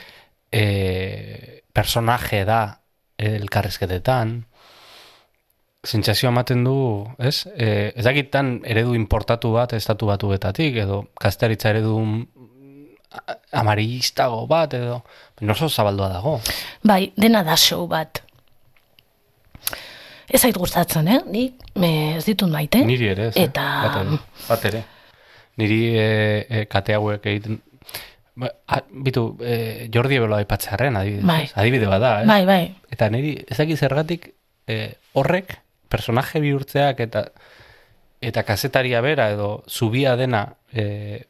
[0.53, 2.59] e, personaje da
[3.17, 4.37] elkarrizketetan,
[5.85, 6.75] sentsazioa ematen du,
[7.21, 7.45] ez?
[7.55, 11.99] E, ez dakitan eredu importatu bat estatu batuetatik, edo kazetaritza eredu
[13.13, 15.03] a- amaristago bat, edo
[15.41, 16.39] no oso zabaldua dago.
[16.83, 18.21] bai, dena da show bat.
[20.27, 21.19] Ez zait gustatzen, eh?
[21.29, 21.43] Ni
[21.77, 22.81] me, ez ditut maite.
[22.85, 23.35] Niri ere, ez?
[23.37, 23.43] eh?
[23.45, 24.17] Eta, Bat ere.
[24.49, 24.83] Bat ere.
[25.61, 26.07] Niri e,
[26.49, 27.59] e, kate hauek egiten...
[28.35, 31.23] Ba, a, bitu, e, Jordi Ebelo aipatzearen, adibidez.
[31.29, 31.43] Bai.
[31.55, 32.27] Adibide bada, ez?
[32.27, 34.25] bai, bai, Eta niri, ez dakit zergatik,
[34.67, 34.79] e,
[35.13, 35.53] horrek,
[35.89, 37.27] personaje bihurtzeak eta
[38.25, 41.25] eta kazetaria bera edo zubia dena e,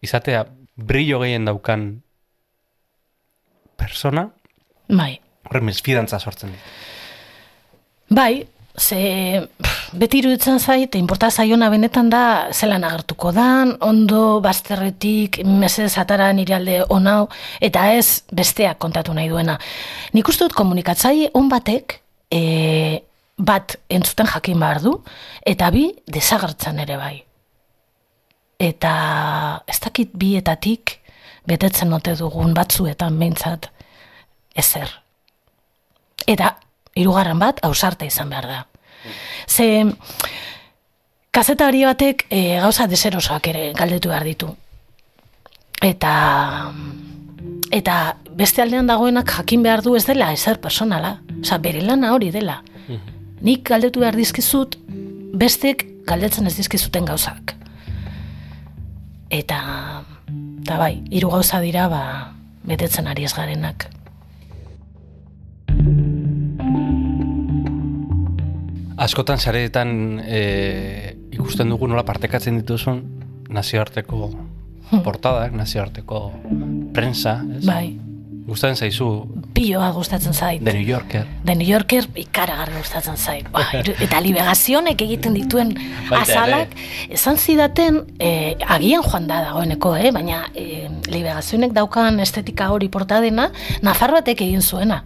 [0.00, 0.46] izatea
[0.76, 1.90] brillo gehien daukan
[3.76, 4.28] persona,
[4.88, 5.12] bai.
[5.48, 6.52] horrek mesfidantza sortzen.
[8.10, 8.46] Bai,
[8.76, 12.22] ze pff, beti iruditzen zait, inporta zaiona benetan da
[12.52, 17.28] zelan agertuko dan, ondo bazterretik, mesez atara nire alde onau,
[17.60, 19.58] eta ez besteak kontatu nahi duena.
[20.16, 22.42] Nik uste dut komunikatzai on batek, e,
[23.40, 24.94] bat entzuten jakin behar du,
[25.46, 27.16] eta bi desagertzen ere bai.
[28.60, 28.94] Eta
[29.66, 30.98] ez dakit bietatik
[31.48, 33.70] betetzen ote dugun batzuetan behintzat
[34.54, 34.90] ezer.
[36.28, 36.54] Eta
[36.94, 38.60] hirugarren bat ausarta izan behar da.
[39.48, 39.86] Ze
[41.30, 44.50] kazetari batek e, gauza deserosoak ere galdetu behar ditu.
[45.80, 46.12] Eta
[47.72, 47.96] eta
[48.36, 51.20] beste aldean dagoenak jakin behar du ez dela ezer personala.
[51.40, 52.60] Osa, bere lana hori dela.
[53.40, 54.76] Nik galdetu behar dizkizut,
[55.40, 57.54] bestek galdetzen ez dizkizuten gauzak.
[59.32, 59.60] Eta,
[60.60, 62.02] eta bai, hiru gauza dira, ba,
[62.68, 63.86] betetzen ari ez garenak.
[69.00, 73.00] Askotan sareetan e, ikusten dugu nola partekatzen dituzun
[73.48, 74.28] nazioarteko
[75.06, 76.26] portadak, nazioarteko
[76.92, 77.64] prensa, ez?
[77.64, 77.96] Bai,
[78.50, 79.06] Gustatzen zaizu
[79.60, 80.64] pioa gustatzen zait.
[80.64, 81.26] The New Yorker.
[81.44, 83.48] The New Yorker ikaragarri gustatzen zait.
[83.52, 85.74] Ba, iru- eta libegazionek egiten dituen
[86.08, 86.72] Baita azalak,
[87.12, 90.10] esan zidaten, eh, agian joan da dagoeneko, eh?
[90.16, 93.50] baina eh, libegazionek daukan estetika hori portadena,
[93.84, 95.02] Nafar batek egin zuena.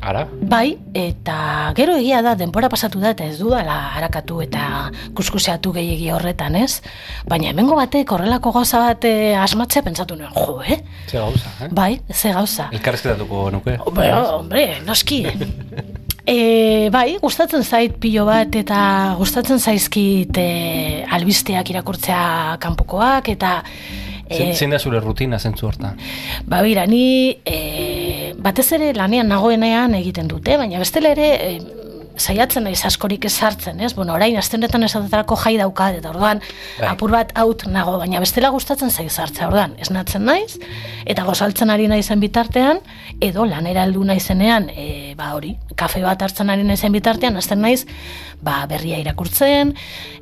[0.00, 0.24] Ara?
[0.48, 6.08] Bai, eta gero egia da, denbora pasatu da, eta ez dudala harakatu eta kuskuseatu gehiegi
[6.14, 6.80] horretan, ez?
[7.28, 10.80] Baina hemengo batek horrelako gauza bat eh, asmatzea pentsatu nuen, jo, eh?
[11.06, 11.68] Ze gauza, eh?
[11.70, 12.70] Bai, ze gauza.
[12.72, 13.76] Elkarrezketatuko nuke.
[13.84, 15.24] Hombre, hombre, noski.
[16.30, 18.80] E, bai, gustatzen zait pilo bat eta
[19.18, 20.50] gustatzen zaizkit e,
[21.16, 23.54] albisteak irakurtzea kanpokoak eta
[24.30, 25.98] e, zein da zure rutina zentzu hortan?
[26.46, 31.52] ba bira, ni e, batez ere lanean nagoenean egiten dute, baina bestela ere e,
[32.20, 33.94] saiatzen naiz askorik ez sartzen, ez?
[33.96, 36.42] Bueno, orain astenetan esatetarako jai daukat eta orduan
[36.78, 36.88] Bai.
[36.92, 39.74] apur bat haut nago, baina bestela gustatzen zaiz sartzea orduan.
[39.80, 40.58] Esnatzen naiz
[41.06, 42.82] eta gozaltzen ari naizen bitartean
[43.20, 47.86] edo lanera heldu naizenean, e, ba hori, kafe bat hartzen ari naizen bitartean hasten naiz
[48.40, 49.74] ba berria irakurtzen,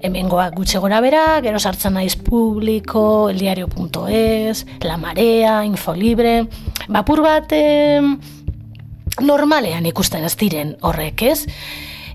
[0.03, 6.41] hemengoak gutxe gora bera, gero sartzen naiz publiko, eldiario.es, La Marea, Infolibre,
[6.89, 8.17] ba apur bat em,
[9.23, 11.47] normalean ikusten ez diren horrek, ez?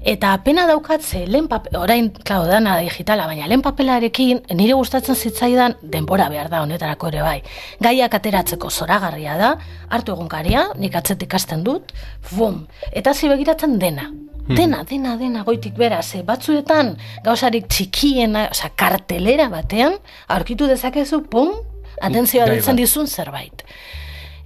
[0.04, 5.78] Eta pena daukatze, lehen papel, orain, klau, dana digitala, baina lehen papelarekin nire gustatzen zitzaidan
[5.80, 7.38] denbora behar da honetarako ere bai.
[7.80, 9.54] Gaiak ateratzeko zoragarria da,
[9.88, 11.96] hartu egunkaria, nik atzetik ikasten dut,
[12.34, 14.10] bum, eta zi begiratzen dena.
[14.44, 19.96] Dena, dena, dena, goitik bera, ze batzuetan gauzarik txikiena, osea, kartelera batean,
[20.28, 21.54] aurkitu dezakezu, pum,
[22.02, 23.64] atentzioa Gai deitzen dizun zerbait.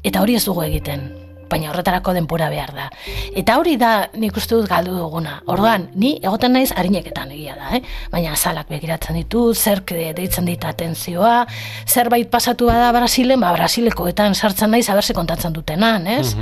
[0.05, 1.10] Eta hori ez dugu egiten,
[1.49, 2.89] baina horretarako denbora behar da.
[3.35, 5.41] Eta hori da nik uste dut galdu duguna.
[5.47, 7.81] Orduan, ni egoten naiz harineketan egia da, eh?
[8.11, 11.45] baina azalak begiratzen ditu, zerk de- deitzen dit atentzioa,
[11.87, 16.35] zerbait pasatu bada Brasilen, ba Brasilekoetan sartzen naiz aberse kontatzen dutenan, ez?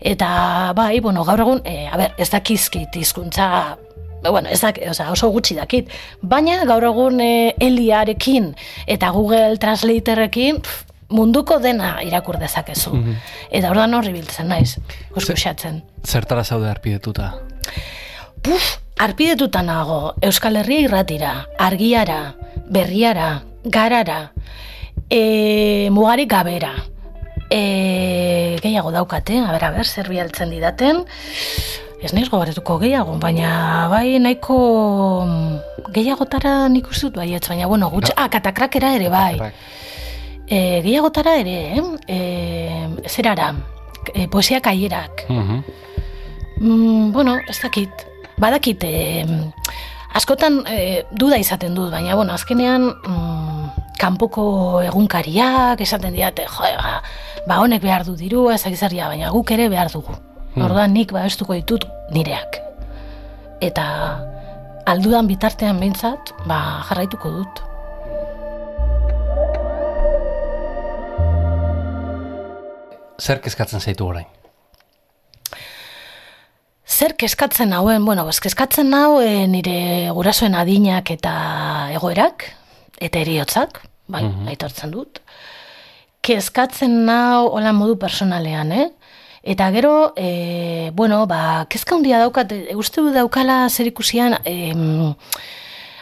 [0.00, 3.76] Eta bai, bueno, gaur egun, e, a ber, ez dakizkit hizkuntza
[4.22, 5.90] bueno, ez dak, osea, oso gutxi dakit,
[6.22, 8.50] baina gaur egun e, Eliarekin
[8.90, 12.92] eta Google Translatorrekin pff, munduko dena irakur dezakezu.
[13.50, 14.76] Eta ordan horri biltzen naiz,
[15.14, 15.80] kuskusatzen.
[16.04, 17.32] Zertara zaude arpidetuta?
[18.44, 22.20] Puf, arpidetuta nago Euskal Herria irratira, argiara,
[22.70, 23.30] berriara,
[23.64, 24.20] garara,
[25.10, 26.74] e, mugarik gabera.
[27.50, 31.04] E, gehiago daukate, a ber, a ber, zer bialtzen didaten.
[31.98, 34.58] Ez naiz gogoretuko gehiago, baina bai nahiko
[35.24, 39.50] mm, gehiagotara nik uste dut baietz, baina bueno, gutx, ah, katakrakera ere bai.
[40.48, 41.82] E, gehiagotara ere, eh?
[42.08, 42.18] E,
[43.08, 43.52] zerara,
[44.14, 45.26] e, poesia kaierak.
[45.28, 45.62] Mhm.
[46.60, 47.90] Mm, bueno, ez dakit.
[48.38, 49.26] Badakit, e,
[50.14, 57.02] askotan e, duda izaten dut, baina, bueno, azkenean mm, kanpoko egunkariak esaten diate, jo, ba,
[57.46, 60.16] ba honek behar du dirua, ezagizaria, baina guk ere behar dugu.
[60.58, 62.58] Orduan nik babestuko ditut nireak.
[63.62, 63.84] Eta
[64.90, 67.62] aldudan bitartean behintzat, ba, jarraituko dut.
[73.18, 74.26] Zer kezkatzen zaitu orain?
[76.88, 81.32] Zer keskatzen hauen, bueno, ez keskatzen hau e, nire gurasoen adinak eta
[81.94, 82.46] egoerak,
[83.02, 84.22] eta eriotzak, bai,
[84.54, 85.20] aitortzen dut.
[86.24, 88.88] Kezkatzen nau hola modu personalean, eh?
[89.42, 94.38] Eta gero, e, bueno, ba, kezka handia daukat, e, uste du daukala zer ikusian,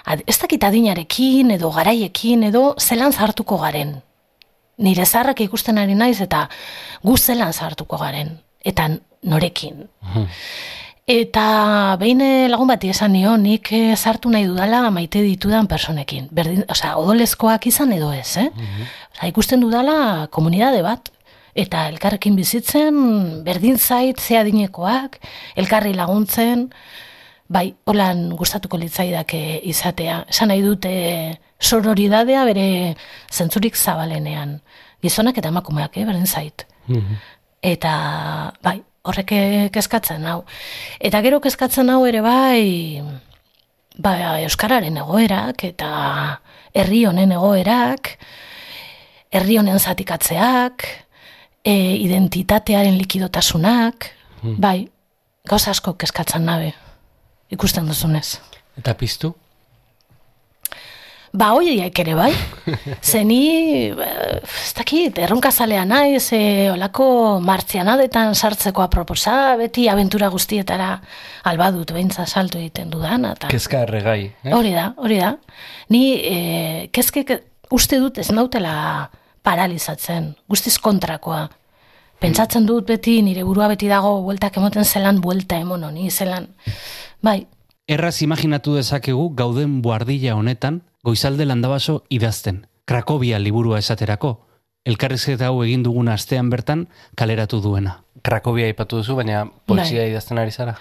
[0.07, 3.97] ad, ez dakit adinarekin, edo garaiekin, edo zelan zartuko garen.
[4.79, 6.47] Nire zaharrak ikusten ari naiz, eta
[7.03, 8.37] gu zelan zartuko garen.
[8.65, 8.91] Eta
[9.23, 9.87] norekin.
[11.07, 16.27] Eta behin eh, lagun bati esan nio, nik eh, sartu nahi dudala maite ditudan personekin.
[16.35, 18.49] Berdin, osea, odolezkoak izan edo ez, eh?
[19.15, 21.13] Osea, ikusten dudala komunidade bat.
[21.57, 22.99] Eta elkarrekin bizitzen,
[23.47, 25.17] berdin zait, ze adinekoak,
[25.57, 26.67] elkarri laguntzen,
[27.49, 30.25] bai, holan gustatuko litzaidake izatea.
[30.31, 30.95] Esan nahi dute
[31.61, 32.67] sororidadea bere
[33.33, 34.61] zentzurik zabalenean.
[35.03, 36.67] Gizonak eta emakumeak, eh, berdin zait.
[37.63, 37.93] Eta,
[38.63, 39.33] bai, horrek
[39.73, 40.43] kezkatzen hau.
[41.01, 43.03] Eta gero kezkatzen hau ere bai,
[43.99, 45.91] ba, Euskararen egoerak eta
[46.75, 48.17] herri honen egoerak,
[49.33, 50.87] herri honen zatikatzeak,
[51.65, 54.11] e, identitatearen likidotasunak,
[54.43, 54.89] bai,
[55.49, 56.75] gauza asko kezkatzen nabe,
[57.53, 58.39] ikusten duzunez.
[58.79, 59.35] Eta piztu?
[61.37, 62.31] Ba, horiek ere bai.
[63.11, 63.41] Zeni,
[63.93, 67.09] eh, ez dakit, erronkazalea naiz, e, olako
[67.45, 70.95] martzianadetan sartzeko aproposa, beti abentura guztietara
[71.51, 73.29] albadut beintza salto egiten dudan.
[73.35, 73.51] Eta...
[73.53, 74.55] Kezka erregai, eh?
[74.57, 75.35] Hori da, hori da.
[75.93, 76.41] Ni e,
[76.95, 77.27] kezke
[77.75, 79.11] uste dut ez nautela
[79.45, 81.47] paralizatzen, guztiz kontrakoa.
[82.21, 86.49] Pentsatzen dut beti, nire burua beti dago, bueltak emoten zelan, buelta emon honi, zelan.
[87.23, 87.47] Bai,
[87.87, 92.65] Erraz imaginatu dezakegu gauden buardilla honetan goizalde landabaso idazten.
[92.85, 94.33] Krakobia liburua esaterako.
[94.87, 98.01] Elkarrizketa hau egin dugun astean bertan kaleratu duena.
[98.27, 100.11] Krakobia aipatu duzu, baina polizia Bai.
[100.11, 100.75] idazten ari zara.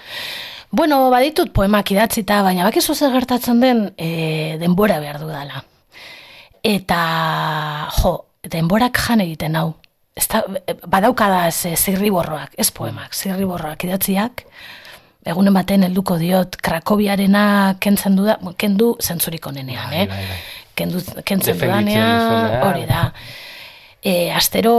[0.71, 5.61] Bueno, baditut poemak idatzita, baina bakizu zer gertatzen den e, denbora behar dudala.
[6.65, 6.99] Eta,
[8.01, 8.15] jo,
[8.49, 9.75] denborak jan egiten hau.
[10.15, 10.39] Ez da,
[10.87, 14.45] badaukada ez zirriborroak, ez poemak, zirriborroak idatziak,
[15.27, 17.41] egunen baten helduko diot Krakobiarena
[17.83, 20.07] kentzen du da, kendu zentzurik onenean, Bai, eh?
[20.13, 20.37] bai, bai.
[20.79, 22.63] Kendu, kentzen dudanean, duzunean.
[22.69, 23.01] hori da.
[24.05, 24.75] E, astero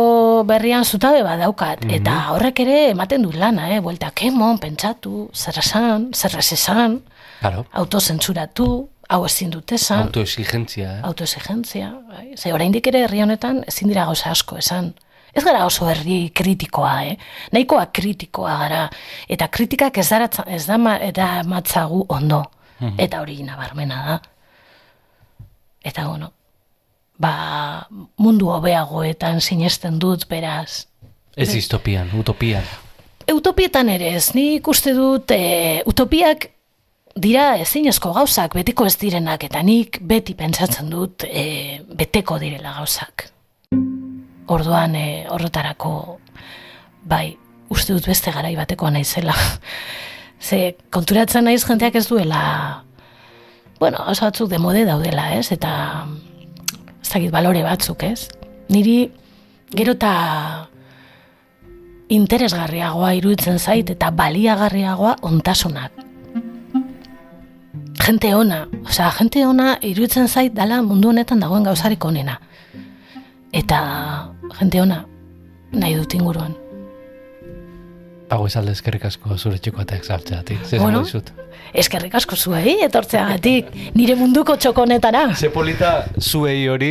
[0.49, 3.81] berrian zutabe badaukat, eta horrek ere ematen du lana, eh?
[3.85, 7.03] bueltak emon, pentsatu, zer esan, zer esan,
[7.43, 7.67] Claro.
[7.77, 8.67] autozentzuratu,
[9.13, 11.01] hau ezin dut esan, Autoexigentzia, eh?
[11.05, 12.31] autoexigentzia, bai?
[12.41, 14.95] Ze oraindik ere herri honetan ezin dira gauza asko esan.
[15.37, 17.17] Ez gara oso herri kritikoa, eh?
[17.53, 18.87] Nahikoa kritikoa gara.
[19.29, 22.43] Eta kritikak ez, daratza, ez da, ma, da matzagu ondo.
[23.01, 24.17] Eta hori nabarmena da.
[25.87, 26.33] Eta bueno,
[27.19, 27.87] ba,
[28.21, 30.87] mundu hobeagoetan sinesten dut, beraz.
[31.37, 32.65] Ez distopian, utopian.
[33.33, 36.49] Utopietan ere ez, nik uste dut e, utopiak
[37.17, 43.29] dira ezinezko gauzak, betiko ez direnak, eta nik beti pentsatzen dut e, beteko direla gauzak.
[44.47, 46.19] Orduan e, horretarako,
[47.05, 47.37] bai,
[47.71, 49.35] uste dut beste garai batekoa naizela.
[50.47, 52.85] Ze konturatzen naiz jenteak ez duela,
[53.81, 55.51] bueno, oso batzuk demode daudela, ez?
[55.53, 56.07] Eta
[57.03, 58.29] ez dakit balore batzuk, ez?
[58.69, 59.11] Niri
[59.75, 60.13] gero eta
[62.09, 65.93] interesgarriagoa iruditzen zait eta baliagarriagoa ontasunak.
[68.07, 72.39] Jente ona, osea, jente ona iruditzen zait dala mundu honetan dagoen gauzarik onena.
[73.53, 73.81] Eta
[74.59, 75.05] jente ona
[75.73, 76.55] nahi dut inguruan.
[78.27, 80.65] Pago izalde eskerrik asko zure txikoatek zartzeatik.
[80.67, 80.99] Zer Bueno.
[80.99, 81.05] bueno.
[81.07, 81.29] dizut?
[81.77, 85.35] Eskerrik asko zuei, etortzeagatik, nire munduko txokonetara.
[85.35, 86.91] Ze polita zuei hori,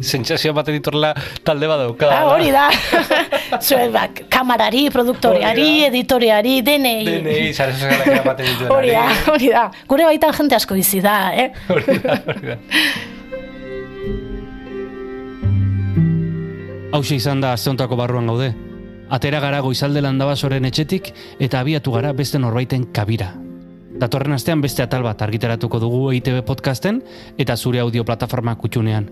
[0.00, 1.12] sentsazioa baten ditorla
[1.44, 2.18] talde badaukada.
[2.20, 2.68] Ah, hori da.
[3.68, 7.04] zuen bak, kamarari, produktoreari, editoriari, denei.
[7.04, 8.72] Denei, sare sozialak eramaten dituen.
[8.78, 9.68] Hori da, hori da.
[9.88, 11.50] Gure baitan jente asko bizi da, eh?
[11.68, 12.58] Hori da, hori da.
[16.98, 18.48] Hauxe izan da asteontako barruan gaude.
[19.14, 23.28] Atera gara goizalde landabasoren etxetik eta abiatu gara beste norbaiten kabira.
[24.02, 26.98] Datorren astean beste atal bat argitaratuko dugu EITB podcasten
[27.38, 29.06] eta zure audio plataforma kutxunean.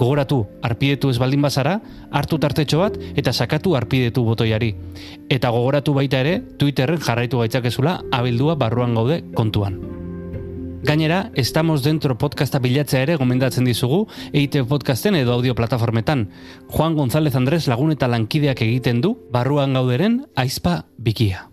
[0.00, 1.76] Gogoratu, arpidetu ez baldin bazara,
[2.08, 4.72] hartu tartetxo bat eta sakatu arpidetu botoiari.
[5.28, 10.05] Eta gogoratu baita ere, Twitterren jarraitu gaitzakezula abildua barruan gaude kontuan.
[10.86, 16.28] Gainera, Estamos Dentro podcasta bilatzea ere gomendatzen dizugu EITB podcasten edo audio plataformetan.
[16.70, 21.48] Juan González Andrés lagun eta lankideak egiten du barruan gauderen aizpa bikia.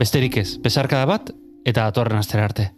[0.00, 1.34] Besterik ez, besarkada bat
[1.68, 2.72] eta datorren astera arte.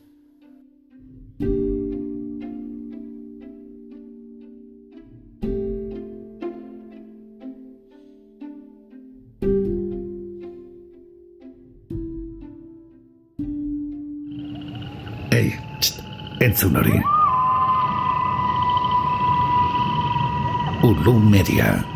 [16.45, 17.01] Entzun hori.
[20.85, 21.94] Ulu Media.